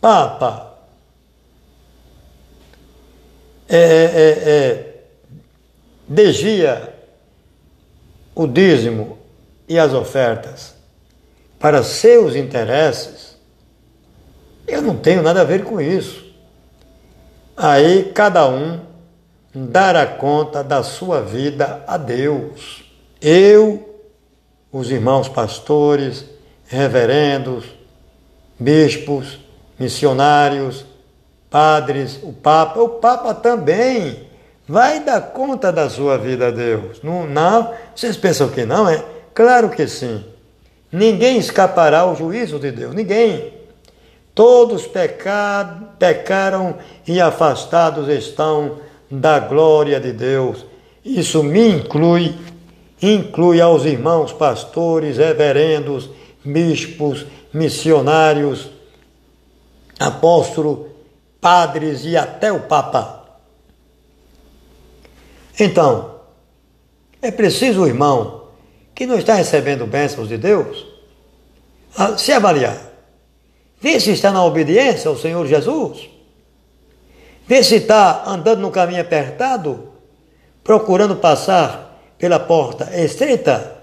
papa, 0.00 0.78
é, 3.68 3.78
é, 3.78 4.50
é, 4.50 5.02
desvia 6.08 6.92
o 8.34 8.48
dízimo 8.48 9.16
e 9.68 9.78
as 9.78 9.94
ofertas 9.94 10.74
para 11.56 11.84
seus 11.84 12.34
interesses, 12.34 13.36
eu 14.66 14.82
não 14.82 14.96
tenho 14.96 15.22
nada 15.22 15.42
a 15.42 15.44
ver 15.44 15.62
com 15.62 15.80
isso. 15.80 16.21
Aí 17.62 18.10
cada 18.12 18.48
um 18.48 18.80
dará 19.54 20.04
conta 20.04 20.64
da 20.64 20.82
sua 20.82 21.20
vida 21.22 21.84
a 21.86 21.96
Deus. 21.96 22.82
Eu, 23.20 24.00
os 24.72 24.90
irmãos 24.90 25.28
pastores, 25.28 26.24
reverendos, 26.66 27.66
bispos, 28.58 29.38
missionários, 29.78 30.84
padres, 31.48 32.18
o 32.24 32.32
Papa, 32.32 32.80
o 32.80 32.88
Papa 32.88 33.32
também 33.32 34.26
vai 34.66 34.98
dar 34.98 35.20
conta 35.20 35.70
da 35.70 35.88
sua 35.88 36.18
vida 36.18 36.48
a 36.48 36.50
Deus. 36.50 37.00
Não, 37.00 37.28
não, 37.28 37.72
vocês 37.94 38.16
pensam 38.16 38.48
que 38.48 38.64
não, 38.64 38.88
é? 38.88 39.04
Claro 39.32 39.70
que 39.70 39.86
sim. 39.86 40.24
Ninguém 40.90 41.38
escapará 41.38 42.00
ao 42.00 42.16
juízo 42.16 42.58
de 42.58 42.72
Deus, 42.72 42.92
ninguém. 42.92 43.61
Todos 44.34 44.86
pecaram, 44.86 46.78
e 47.06 47.20
afastados 47.20 48.08
estão 48.08 48.78
da 49.10 49.38
glória 49.38 50.00
de 50.00 50.12
Deus. 50.12 50.64
Isso 51.04 51.42
me 51.42 51.68
inclui, 51.68 52.34
inclui 53.00 53.60
aos 53.60 53.84
irmãos 53.84 54.32
pastores, 54.32 55.18
reverendos, 55.18 56.08
bispos, 56.42 57.26
missionários, 57.52 58.70
apóstolos, 59.98 60.86
padres 61.40 62.04
e 62.04 62.16
até 62.16 62.50
o 62.50 62.60
Papa. 62.60 63.22
Então, 65.58 66.12
é 67.20 67.30
preciso 67.30 67.82
o 67.82 67.86
irmão 67.86 68.44
que 68.94 69.04
não 69.04 69.18
está 69.18 69.34
recebendo 69.34 69.86
bênçãos 69.86 70.28
de 70.28 70.38
Deus 70.38 70.86
se 72.16 72.32
avaliar. 72.32 72.91
Vê 73.82 73.98
se 73.98 74.12
está 74.12 74.30
na 74.30 74.44
obediência 74.44 75.08
ao 75.08 75.18
Senhor 75.18 75.44
Jesus. 75.44 76.08
Vê 77.48 77.64
se 77.64 77.74
está 77.74 78.22
andando 78.24 78.60
no 78.60 78.70
caminho 78.70 79.00
apertado, 79.00 79.88
procurando 80.62 81.16
passar 81.16 82.00
pela 82.16 82.38
porta 82.38 82.88
estreita, 82.96 83.76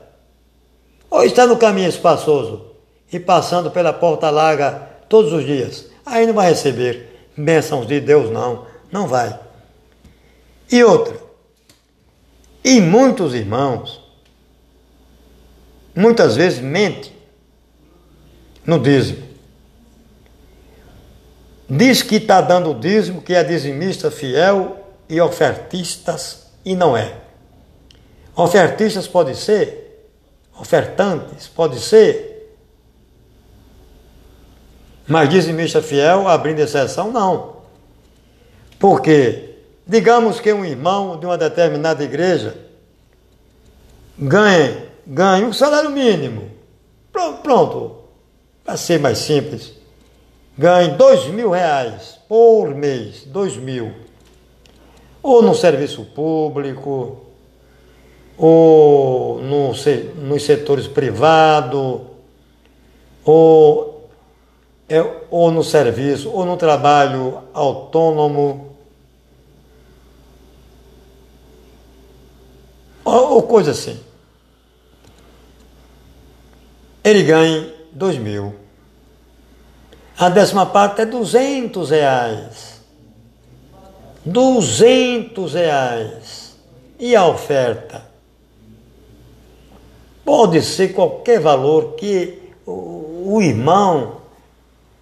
ou 1.09 1.25
está 1.25 1.45
no 1.45 1.57
caminho 1.57 1.89
espaçoso 1.89 2.67
e 3.11 3.19
passando 3.19 3.69
pela 3.69 3.91
porta 3.91 4.29
larga 4.29 4.87
todos 5.09 5.33
os 5.33 5.45
dias. 5.45 5.87
Aí 6.05 6.25
não 6.25 6.33
vai 6.33 6.47
receber 6.47 7.29
bênçãos 7.37 7.85
de 7.85 7.99
Deus, 7.99 8.31
não. 8.31 8.65
Não 8.89 9.05
vai. 9.05 9.37
E 10.71 10.81
outra, 10.81 11.19
e 12.63 12.79
muitos 12.79 13.33
irmãos, 13.33 14.01
muitas 15.93 16.37
vezes 16.37 16.59
mente 16.59 17.13
no 18.65 18.79
dízimo. 18.79 19.28
Diz 21.69 22.01
que 22.01 22.15
está 22.15 22.41
dando 22.41 22.73
dízimo, 22.73 23.21
que 23.21 23.35
é 23.35 23.43
dizimista 23.43 24.09
fiel 24.09 24.77
e 25.07 25.21
ofertistas, 25.21 26.47
e 26.65 26.75
não 26.75 26.97
é. 26.97 27.13
Ofertistas 28.35 29.07
pode 29.07 29.35
ser, 29.35 30.09
ofertantes 30.59 31.47
pode 31.47 31.79
ser, 31.79 32.57
mas 35.07 35.29
dizimista 35.29 35.79
fiel, 35.81 36.27
abrindo 36.27 36.59
exceção, 36.59 37.11
não. 37.11 37.57
Porque, 38.79 39.55
digamos 39.85 40.39
que 40.39 40.51
um 40.51 40.65
irmão 40.65 41.19
de 41.19 41.25
uma 41.27 41.37
determinada 41.37 42.03
igreja 42.03 42.57
ganhe, 44.17 44.87
ganhe 45.05 45.45
um 45.45 45.53
salário 45.53 45.91
mínimo. 45.91 46.49
Pronto. 47.11 47.97
para 48.63 48.77
ser 48.77 48.99
mais 48.99 49.17
simples 49.17 49.78
ganhe 50.59 50.89
dois 50.97 51.25
mil 51.27 51.51
reais 51.51 52.19
por 52.27 52.75
mês, 52.75 53.23
dois 53.25 53.55
mil, 53.55 53.93
ou 55.23 55.41
no 55.41 55.55
serviço 55.55 56.03
público, 56.03 57.17
ou 58.37 59.41
no, 59.41 59.71
nos 60.17 60.43
setores 60.43 60.85
privados, 60.85 62.01
ou, 63.23 64.09
é, 64.89 64.99
ou 65.31 65.49
no 65.49 65.63
serviço, 65.63 66.29
ou 66.29 66.45
no 66.45 66.57
trabalho 66.57 67.41
autônomo, 67.53 68.75
ou, 73.05 73.35
ou 73.35 73.43
coisa 73.43 73.71
assim. 73.71 73.97
Ele 77.01 77.23
ganha 77.23 77.73
dois 77.93 78.17
mil. 78.17 78.68
A 80.19 80.27
décima 80.27 80.65
parte 80.65 81.03
é 81.03 81.05
200 81.05 81.91
reais. 81.91 82.81
200 84.25 85.53
reais. 85.53 86.57
E 86.99 87.15
a 87.15 87.25
oferta? 87.25 88.03
Pode 90.25 90.61
ser 90.61 90.89
qualquer 90.89 91.39
valor 91.39 91.93
que 91.93 92.37
o 92.65 93.41
irmão 93.41 94.17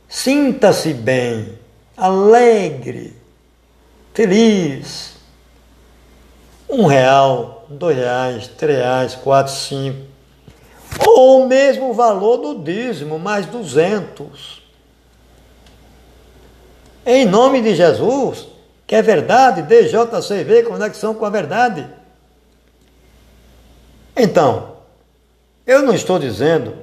sinta-se 0.07 0.93
bem, 0.93 1.57
alegre, 1.97 3.15
feliz. 4.13 5.15
Um 6.69 6.85
real, 6.85 7.65
dois 7.67 7.97
reais, 7.97 8.47
três 8.49 8.77
reais, 8.77 9.15
quatro, 9.15 9.51
cinco. 9.51 9.97
Ou 11.07 11.47
mesmo 11.47 11.89
o 11.89 11.93
valor 11.95 12.37
do 12.37 12.63
dízimo, 12.63 13.17
mais 13.17 13.47
duzentos. 13.47 14.66
Em 17.09 17.25
nome 17.25 17.61
de 17.61 17.73
Jesus, 17.73 18.49
que 18.85 18.93
é 18.93 19.01
verdade, 19.01 19.61
DJCV, 19.61 20.63
conexão 20.63 21.13
com 21.13 21.23
a 21.23 21.29
verdade. 21.29 21.87
Então, 24.13 24.75
eu 25.65 25.83
não 25.83 25.93
estou 25.93 26.19
dizendo, 26.19 26.75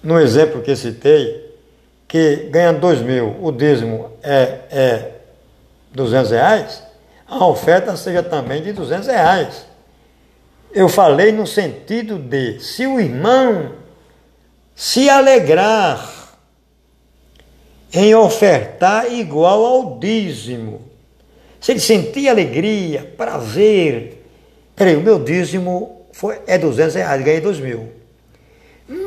no 0.00 0.20
exemplo 0.20 0.62
que 0.62 0.76
citei, 0.76 1.58
que 2.06 2.48
ganhando 2.52 2.78
dois 2.78 3.00
mil, 3.00 3.36
o 3.42 3.50
dízimo 3.50 4.12
é, 4.22 4.60
é 4.70 5.10
200 5.92 6.30
reais, 6.30 6.80
a 7.26 7.44
oferta 7.46 7.96
seja 7.96 8.22
também 8.22 8.62
de 8.62 8.72
200 8.72 9.08
reais. 9.08 9.66
Eu 10.72 10.88
falei 10.88 11.32
no 11.32 11.48
sentido 11.48 12.16
de, 12.16 12.60
se 12.60 12.86
o 12.86 13.00
irmão 13.00 13.72
se 14.72 15.10
alegrar 15.10 16.23
em 17.94 18.14
ofertar 18.14 19.12
igual 19.12 19.64
ao 19.64 19.98
dízimo. 19.98 20.82
Se 21.60 21.72
ele 21.72 21.80
sentir 21.80 22.28
alegria, 22.28 23.14
prazer, 23.16 24.26
peraí, 24.74 24.96
o 24.96 25.00
meu 25.00 25.18
dízimo 25.22 26.02
foi, 26.12 26.40
é 26.46 26.58
200 26.58 26.94
reais, 26.96 27.24
ganhei 27.24 27.40
2 27.40 27.60
mil. 27.60 27.88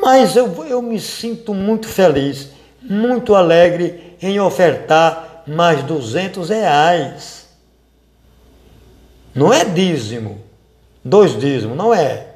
Mas 0.00 0.34
eu, 0.34 0.64
eu 0.64 0.80
me 0.80 0.98
sinto 0.98 1.52
muito 1.52 1.86
feliz, 1.86 2.48
muito 2.82 3.34
alegre 3.34 4.16
em 4.20 4.40
ofertar 4.40 5.44
mais 5.46 5.82
200 5.84 6.48
reais. 6.48 7.46
Não 9.34 9.52
é 9.52 9.64
dízimo, 9.64 10.40
dois 11.04 11.38
dízimos, 11.38 11.76
não 11.76 11.94
é. 11.94 12.26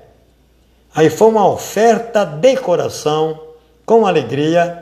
Aí 0.94 1.08
foi 1.08 1.28
uma 1.28 1.48
oferta 1.48 2.24
de 2.24 2.56
coração, 2.58 3.40
com 3.84 4.06
alegria, 4.06 4.81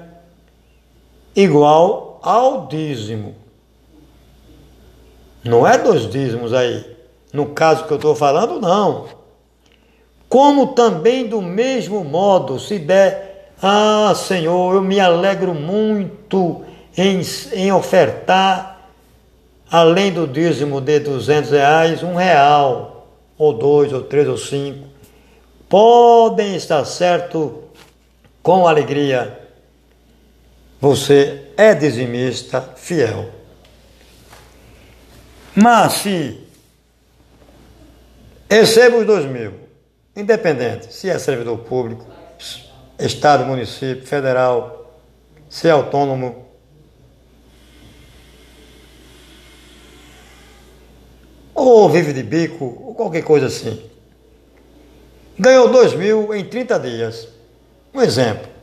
igual 1.34 2.18
ao 2.22 2.66
dízimo. 2.66 3.34
Não 5.44 5.66
é 5.66 5.78
dos 5.78 6.08
dízimos 6.10 6.52
aí. 6.52 6.84
No 7.32 7.46
caso 7.46 7.84
que 7.84 7.92
eu 7.92 7.96
estou 7.96 8.14
falando, 8.14 8.60
não. 8.60 9.06
Como 10.28 10.68
também 10.68 11.26
do 11.26 11.40
mesmo 11.40 12.04
modo, 12.04 12.58
se 12.58 12.78
der, 12.78 13.52
ah, 13.62 14.12
Senhor, 14.14 14.74
eu 14.74 14.82
me 14.82 15.00
alegro 15.00 15.54
muito 15.54 16.62
em, 16.96 17.20
em 17.52 17.72
ofertar, 17.72 18.88
além 19.70 20.12
do 20.12 20.26
dízimo 20.26 20.80
de 20.80 21.00
200 21.00 21.50
reais, 21.50 22.02
um 22.02 22.14
real, 22.14 23.08
ou 23.38 23.52
dois, 23.52 23.92
ou 23.92 24.02
três, 24.02 24.28
ou 24.28 24.36
cinco. 24.36 24.86
Podem 25.68 26.56
estar 26.56 26.84
certo 26.84 27.64
com 28.42 28.66
alegria. 28.66 29.39
Você 30.80 31.52
é 31.56 31.74
dizimista 31.74 32.60
fiel. 32.76 33.30
Mas 35.54 35.92
se 35.94 36.46
recebo 38.48 38.98
os 38.98 39.06
dois 39.06 39.26
mil, 39.26 39.52
independente 40.16 40.92
se 40.92 41.10
é 41.10 41.18
servidor 41.18 41.58
público, 41.58 42.06
Estado, 42.98 43.44
município, 43.44 44.06
federal, 44.06 45.00
se 45.48 45.68
é 45.68 45.70
autônomo, 45.70 46.46
ou 51.54 51.88
vive 51.88 52.12
de 52.12 52.22
bico, 52.22 52.64
ou 52.86 52.94
qualquer 52.94 53.22
coisa 53.22 53.46
assim. 53.46 53.82
Ganhou 55.38 55.70
dois 55.70 55.94
mil 55.94 56.34
em 56.34 56.44
30 56.44 56.78
dias. 56.78 57.28
Um 57.92 58.00
exemplo. 58.00 58.59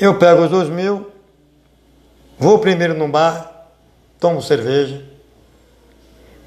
Eu 0.00 0.18
pego 0.18 0.44
os 0.44 0.50
dois 0.50 0.70
mil, 0.70 1.12
vou 2.38 2.58
primeiro 2.58 2.94
num 2.94 3.10
bar, 3.10 3.68
tomo 4.18 4.40
cerveja, 4.40 5.04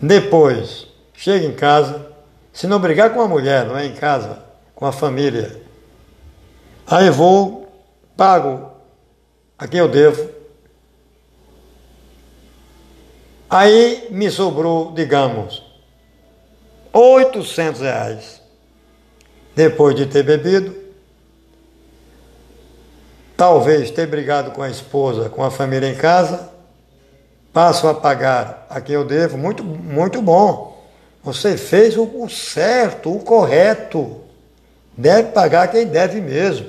depois 0.01 0.87
chego 1.13 1.45
em 1.45 1.53
casa, 1.53 2.11
se 2.51 2.65
não 2.65 2.79
brigar 2.79 3.13
com 3.13 3.21
a 3.21 3.27
mulher, 3.27 3.67
não 3.67 3.77
é 3.77 3.85
em 3.85 3.93
casa, 3.93 4.43
com 4.73 4.87
a 4.87 4.91
família. 4.91 5.61
Aí 6.87 7.11
vou, 7.11 7.71
pago 8.17 8.71
a 9.55 9.67
quem 9.67 9.79
eu 9.79 9.87
devo. 9.87 10.29
Aí 13.47 14.07
me 14.09 14.31
sobrou, 14.31 14.91
digamos, 14.93 15.63
800 16.91 17.81
reais. 17.81 18.41
Depois 19.55 19.95
de 19.95 20.07
ter 20.07 20.23
bebido, 20.23 20.82
talvez 23.35 23.91
ter 23.91 24.07
brigado 24.07 24.51
com 24.51 24.61
a 24.61 24.69
esposa, 24.69 25.29
com 25.29 25.43
a 25.43 25.51
família 25.51 25.87
em 25.87 25.95
casa, 25.95 26.49
passo 27.51 27.87
a 27.87 27.93
pagar 27.93 28.65
a 28.69 28.81
quem 28.81 28.95
eu 28.95 29.05
devo, 29.05 29.37
muito, 29.37 29.63
muito 29.63 30.21
bom. 30.21 30.83
Você 31.23 31.57
fez 31.57 31.97
o, 31.97 32.27
certo, 32.29 33.15
o 33.15 33.19
correto. 33.19 34.21
Deve 34.95 35.29
pagar 35.31 35.69
quem 35.69 35.85
deve 35.85 36.19
mesmo. 36.19 36.67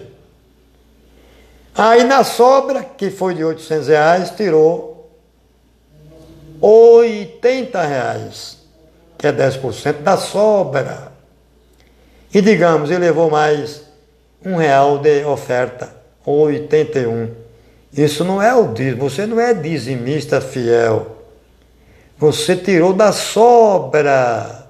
Aí 1.75 2.05
na 2.05 2.23
sobra, 2.23 2.85
que 2.85 3.11
foi 3.11 3.35
de 3.35 3.45
800 3.45 3.89
reais, 3.89 4.31
tirou 4.31 5.11
80 6.61 7.83
reais, 7.83 8.59
que 9.19 9.27
é 9.27 9.33
10% 9.33 10.03
da 10.03 10.17
sobra. 10.17 11.13
E 12.33 12.41
digamos, 12.41 12.91
ele 12.91 13.01
levou 13.01 13.29
mais 13.29 13.83
um 14.45 14.57
real 14.57 14.99
de 14.99 15.25
oferta, 15.25 15.95
81. 16.25 17.31
Isso 17.93 18.25
não 18.25 18.43
é 18.43 18.55
o 18.55 18.73
dízimo, 18.73 19.09
você 19.09 19.27
não 19.27 19.39
é 19.39 19.55
dizimista 19.55 20.41
fiel. 20.41 21.25
Você 22.19 22.57
tirou 22.57 22.93
da 22.93 23.13
sobra. 23.13 24.69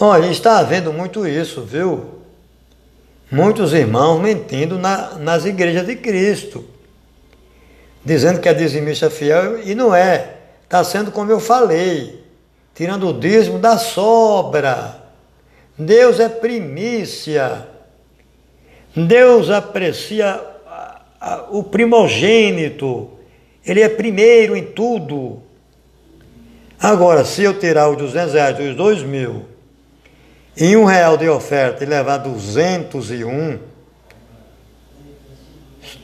Olha, 0.00 0.26
está 0.26 0.58
havendo 0.58 0.92
muito 0.92 1.26
isso, 1.26 1.62
viu? 1.62 2.22
Muitos 3.30 3.72
irmãos 3.72 4.20
mentindo 4.20 4.78
na, 4.78 5.14
nas 5.14 5.44
igrejas 5.44 5.86
de 5.86 5.96
Cristo, 5.96 6.64
dizendo 8.04 8.40
que 8.40 8.48
é 8.48 8.54
dizimista 8.54 9.08
fiel 9.08 9.62
e 9.62 9.74
não 9.74 9.94
é. 9.94 10.36
Está 10.64 10.82
sendo 10.82 11.10
como 11.10 11.30
eu 11.30 11.38
falei, 11.38 12.24
tirando 12.74 13.08
o 13.08 13.18
dízimo 13.18 13.58
da 13.58 13.78
sobra. 13.78 15.02
Deus 15.78 16.18
é 16.18 16.28
primícia. 16.28 17.71
Deus 18.94 19.50
aprecia 19.50 20.40
o 21.50 21.62
primogênito. 21.62 23.10
Ele 23.64 23.80
é 23.80 23.88
primeiro 23.88 24.56
em 24.56 24.64
tudo. 24.64 25.40
Agora, 26.78 27.24
se 27.24 27.44
eu 27.44 27.58
tirar 27.58 27.88
os 27.88 27.96
200 27.96 28.34
reais 28.34 28.54
dos 28.56 28.74
2 28.74 29.04
mil 29.04 29.46
e 30.56 30.76
um 30.76 30.84
real 30.84 31.16
de 31.16 31.28
oferta 31.28 31.84
e 31.84 31.86
levar 31.86 32.18
201, 32.18 33.60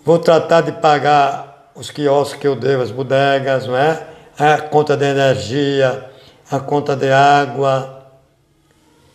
Vou 0.04 0.18
tratar 0.18 0.62
de 0.62 0.72
pagar 0.72 1.70
os 1.76 1.90
quiosques 1.92 2.40
que 2.40 2.46
eu 2.48 2.56
devo, 2.56 2.82
as 2.82 2.90
bodegas, 2.90 3.66
não 3.66 3.76
é? 3.76 4.04
A 4.36 4.58
conta 4.58 4.96
de 4.96 5.04
energia, 5.04 6.10
a 6.50 6.58
conta 6.58 6.96
de 6.96 7.10
água. 7.12 8.06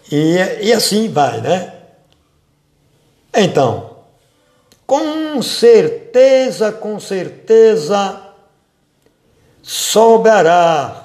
E, 0.09 0.37
e 0.61 0.71
assim 0.71 1.11
vai, 1.11 1.41
né? 1.41 1.73
Então, 3.35 3.92
com 4.85 5.41
certeza, 5.41 6.71
com 6.71 6.99
certeza, 6.99 8.21
sobrará 9.61 11.03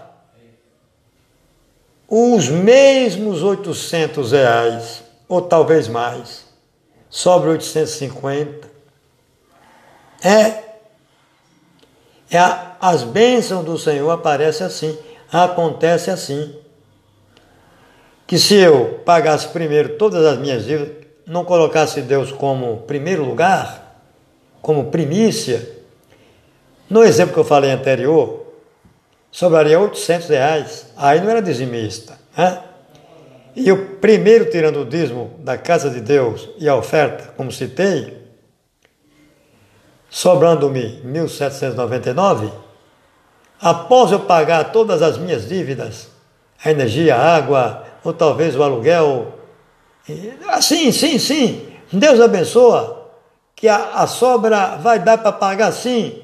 os 2.09 2.49
mesmos 2.49 3.43
800 3.43 4.33
reais, 4.33 5.05
ou 5.29 5.43
talvez 5.43 5.89
mais, 5.89 6.47
sobre 7.11 7.51
850. 7.51 8.69
É, 10.25 10.65
é 12.31 12.39
a, 12.39 12.77
as 12.81 13.05
bênçãos 13.05 13.65
do 13.65 13.79
Senhor 13.79 14.11
aparecem 14.11 14.67
assim, 14.67 14.99
acontece 15.31 16.11
assim. 16.11 16.59
Que 18.27 18.39
se 18.39 18.55
eu 18.57 19.01
pagasse 19.07 19.49
primeiro 19.49 19.97
todas 19.97 20.25
as 20.25 20.39
minhas 20.39 20.65
dívidas, 20.65 20.98
não 21.29 21.45
colocasse 21.45 22.01
Deus 22.01 22.33
como 22.33 22.79
primeiro 22.79 23.25
lugar, 23.25 24.03
como 24.63 24.91
primícia, 24.91 25.77
no 26.89 27.05
exemplo 27.05 27.35
que 27.35 27.41
eu 27.41 27.45
falei 27.45 27.71
anterior, 27.71 28.47
sobraria 29.31 29.79
800 29.79 30.29
reais. 30.31 30.87
Aí 30.97 31.21
não 31.21 31.29
era 31.29 31.43
dizimista. 31.43 32.19
Né? 32.37 32.63
E 33.55 33.71
o 33.71 33.97
primeiro 33.97 34.51
tirando 34.51 34.81
o 34.81 34.85
dízimo 34.87 35.33
da 35.41 35.59
casa 35.59 35.91
de 35.91 36.01
Deus 36.01 36.49
e 36.59 36.69
a 36.69 36.75
oferta, 36.75 37.35
como 37.37 37.53
citei, 37.53 38.17
sobrando-me 40.09 41.03
1.799, 41.05 42.51
após 43.61 44.13
eu 44.13 44.21
pagar 44.21 44.73
todas 44.73 45.03
as 45.03 45.19
minhas 45.19 45.47
dívidas, 45.47 46.09
a 46.65 46.71
energia, 46.71 47.17
a 47.17 47.37
água, 47.37 47.85
ou 48.03 48.15
talvez 48.15 48.57
o 48.57 48.63
aluguel, 48.63 49.38
assim, 50.49 50.91
sim, 50.93 51.19
sim, 51.19 51.69
Deus 51.93 52.21
abençoa. 52.21 53.11
que 53.55 53.67
a, 53.69 53.95
a 53.95 54.07
sobra 54.07 54.77
vai 54.77 54.99
dar 54.99 55.19
para 55.19 55.33
pagar 55.33 55.73
sim 55.73 56.23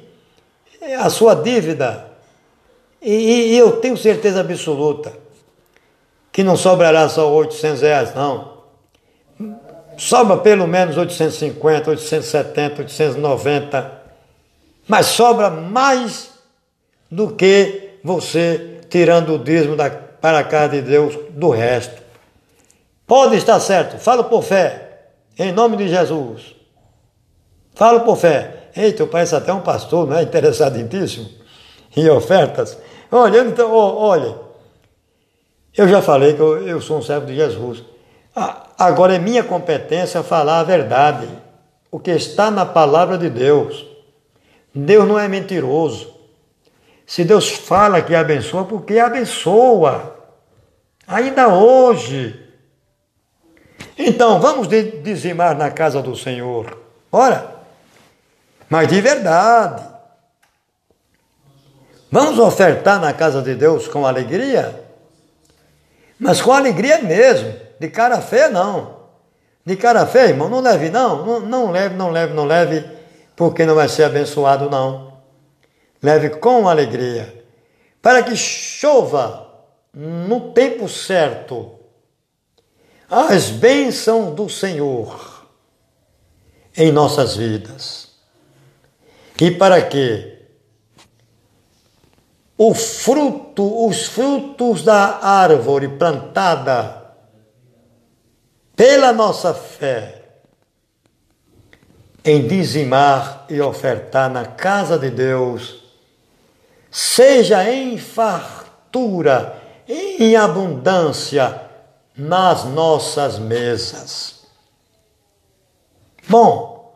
a 0.99 1.09
sua 1.09 1.35
dívida. 1.35 2.07
E, 3.01 3.13
e, 3.53 3.59
eu 3.59 3.73
tenho 3.81 3.97
certeza 3.97 4.41
absoluta 4.41 5.13
que 6.33 6.43
não 6.43 6.57
sobrará 6.57 7.09
só 7.09 7.31
800 7.33 7.83
reais, 7.83 8.15
não. 8.15 8.55
Sobra 9.97 10.37
pelo 10.39 10.67
menos 10.67 10.97
850, 10.97 11.91
870, 11.91 12.83
890, 12.83 14.03
mas 14.89 15.07
sobra 15.07 15.49
mais 15.49 16.31
do 17.11 17.31
que 17.31 17.99
você 18.03 18.81
tirando 18.89 19.35
o 19.35 19.39
dízimo 19.39 19.77
da, 19.77 19.91
para 19.91 20.41
a 20.41 20.45
casa 20.45 20.71
de 20.71 20.83
Deus 20.83 21.17
do 21.31 21.51
resto. 21.51 22.03
Pode 23.07 23.37
estar 23.37 23.61
certo, 23.61 23.99
falo 23.99 24.25
por 24.25 24.43
fé, 24.43 25.09
em 25.39 25.53
nome 25.53 25.77
de 25.77 25.89
Jesus. 25.89 26.55
Falo 27.75 28.01
por 28.01 28.17
fé. 28.17 28.69
Eita, 28.77 29.07
parece 29.07 29.35
até 29.37 29.53
um 29.53 29.61
pastor, 29.61 30.07
não 30.07 30.17
é? 30.17 30.23
Interessadíssimo 30.23 31.29
em 31.97 32.09
ofertas. 32.11 32.79
Olha, 33.11 33.41
então, 33.41 33.73
olha, 33.73 34.37
eu 35.77 35.89
já 35.89 36.03
falei 36.03 36.35
que 36.35 36.41
eu, 36.41 36.67
eu 36.67 36.81
sou 36.81 36.99
um 36.99 37.03
servo 37.03 37.27
de 37.27 37.35
Jesus. 37.35 37.83
Agora 38.77 39.15
é 39.15 39.19
minha 39.19 39.45
competência 39.45 40.23
falar 40.23 40.61
a 40.61 40.65
verdade, 40.65 41.29
o 41.91 42.01
que 42.01 42.11
está 42.11 42.51
na 42.51 42.67
palavra 42.67 43.17
de 43.17 43.31
Deus. 43.31 43.87
Deus 44.75 45.07
não 45.07 45.19
é 45.19 45.29
mentiroso. 45.29 46.13
Se 47.07 47.23
Deus 47.23 47.49
fala 47.51 48.03
que 48.03 48.15
abençoa, 48.15 48.65
porque 48.65 48.99
abençoa. 48.99 50.17
Ainda 51.07 51.49
hoje. 51.49 52.44
Então, 53.99 54.41
vamos 54.41 54.69
dizimar 54.69 55.57
na 55.57 55.71
casa 55.71 56.03
do 56.03 56.17
Senhor. 56.17 56.79
Ora, 57.11 57.55
mas 58.69 58.89
de 58.89 59.01
verdade. 59.01 59.83
Vamos 62.11 62.39
ofertar 62.39 63.01
na 63.01 63.13
casa 63.13 63.43
de 63.43 63.55
Deus 63.55 63.89
com 63.89 64.07
alegria? 64.07 64.85
Mas 66.19 66.41
com 66.41 66.53
alegria 66.53 67.03
mesmo, 67.03 67.55
de 67.79 67.89
cara 67.89 68.21
feia 68.21 68.49
não. 68.49 68.97
De 69.65 69.77
cara 69.77 70.07
feia, 70.07 70.29
irmão, 70.29 70.49
não 70.49 70.61
leve 70.61 70.91
não, 70.91 71.25
não, 71.25 71.41
não 71.41 71.71
leve, 71.71 71.95
não 71.95 72.11
leve, 72.11 72.35
não 72.35 72.45
leve, 72.45 72.85
porque 73.35 73.65
não 73.65 73.75
vai 73.75 73.89
ser 73.89 74.05
abençoado 74.05 74.69
não. 74.69 75.15
Leve 76.03 76.31
com 76.31 76.69
alegria, 76.69 77.45
para 78.03 78.23
que 78.23 78.37
chova 78.37 79.49
no 79.93 80.53
tempo 80.53 80.89
certo 80.89 81.79
as 83.11 83.51
bênçãos 83.51 84.35
do 84.35 84.49
Senhor 84.49 85.47
em 86.77 86.91
nossas 86.91 87.37
vidas. 87.37 88.09
E 89.41 89.51
para 89.51 89.83
que 89.83 90.35
o 92.57 92.73
fruto, 92.75 93.87
os 93.87 94.07
frutos 94.07 94.83
da 94.83 95.19
árvore 95.25 95.89
plantada 95.89 97.03
pela 98.77 99.13
nossa 99.13 99.53
fé 99.53 100.23
em 102.25 102.47
dizimar 102.47 103.45
e 103.51 103.61
ofertar 103.61 104.31
na 104.31 104.47
casa 104.47 104.99
de 104.99 105.11
Deus, 105.11 105.85
seja 106.91 107.71
em 107.71 107.99
fartura, 107.99 109.61
em 109.87 110.35
abundância 110.35 111.64
nas 112.17 112.65
nossas 112.65 113.39
mesas. 113.39 114.45
Bom, 116.29 116.95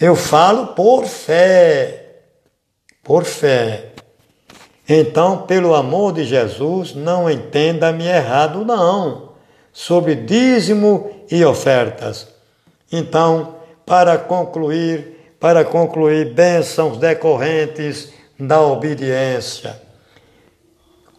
eu 0.00 0.16
falo 0.16 0.68
por 0.68 1.04
fé, 1.04 2.22
por 3.02 3.24
fé. 3.24 3.92
Então, 4.88 5.42
pelo 5.42 5.74
amor 5.74 6.12
de 6.12 6.24
Jesus, 6.24 6.94
não 6.94 7.30
entenda-me 7.30 8.06
errado, 8.06 8.64
não, 8.64 9.32
sobre 9.72 10.14
dízimo 10.14 11.10
e 11.30 11.44
ofertas. 11.44 12.28
Então, 12.90 13.56
para 13.86 14.18
concluir, 14.18 15.34
para 15.38 15.64
concluir, 15.64 16.32
bênçãos 16.34 16.98
decorrentes 16.98 18.12
da 18.38 18.60
obediência. 18.60 19.80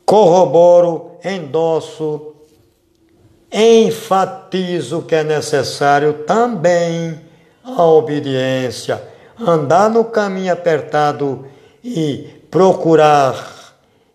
Corroboro, 0.06 1.18
endosso, 1.24 2.33
enfatizo 3.54 5.04
que 5.04 5.14
é 5.14 5.24
necessário 5.24 6.26
também 6.26 7.22
a 7.64 7.84
obediência, 7.84 9.02
andar 9.40 9.90
no 9.90 10.06
caminho 10.06 10.52
apertado 10.52 11.46
e 11.84 12.44
procurar 12.50 13.54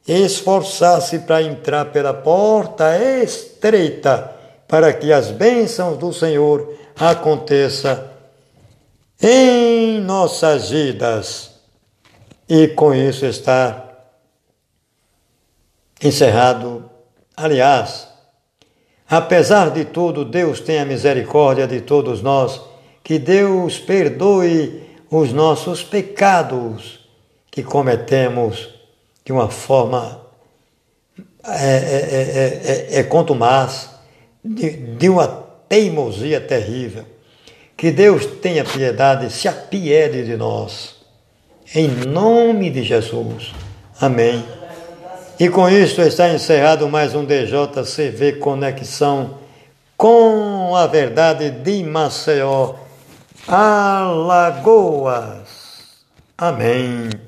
esforçar-se 0.08 1.20
para 1.20 1.42
entrar 1.42 1.86
pela 1.86 2.14
porta 2.14 2.96
estreita, 2.98 4.34
para 4.66 4.92
que 4.92 5.12
as 5.12 5.30
bênçãos 5.30 5.98
do 5.98 6.12
Senhor 6.12 6.74
aconteçam 6.96 8.08
em 9.20 10.00
nossas 10.00 10.70
vidas. 10.70 11.50
E 12.48 12.68
com 12.68 12.94
isso 12.94 13.26
está 13.26 13.84
encerrado. 16.02 16.90
Aliás, 17.36 18.07
apesar 19.08 19.70
de 19.70 19.84
tudo, 19.84 20.24
Deus 20.24 20.60
tenha 20.60 20.84
misericórdia 20.84 21.66
de 21.66 21.80
todos 21.80 22.22
nós, 22.22 22.60
que 23.02 23.18
Deus 23.18 23.78
perdoe 23.78 24.82
os 25.10 25.32
nossos 25.32 25.82
pecados 25.82 27.08
que 27.50 27.62
cometemos 27.62 28.68
de 29.24 29.32
uma 29.32 29.48
forma 29.48 30.20
é, 31.44 31.74
é, 31.74 32.96
é, 32.96 33.00
é, 33.00 33.08
de, 34.44 34.70
de 34.70 35.08
uma 35.08 35.26
teimosia 35.68 36.40
terrível. 36.40 37.04
Que 37.76 37.90
Deus 37.90 38.26
tenha 38.26 38.64
piedade, 38.64 39.32
se 39.32 39.46
apiede 39.48 40.24
de 40.24 40.36
nós. 40.36 40.96
Em 41.74 41.88
nome 41.88 42.70
de 42.70 42.82
Jesus. 42.82 43.52
Amém. 44.00 44.44
E 45.40 45.48
com 45.48 45.68
isso 45.68 46.02
está 46.02 46.28
encerrado 46.30 46.88
mais 46.88 47.14
um 47.14 47.24
DJCV 47.24 48.40
Conexão 48.40 49.38
com 49.96 50.74
a 50.74 50.88
verdade 50.88 51.48
de 51.48 51.84
Maceió, 51.84 52.74
Alagoas. 53.46 55.36
Amém. 56.36 57.27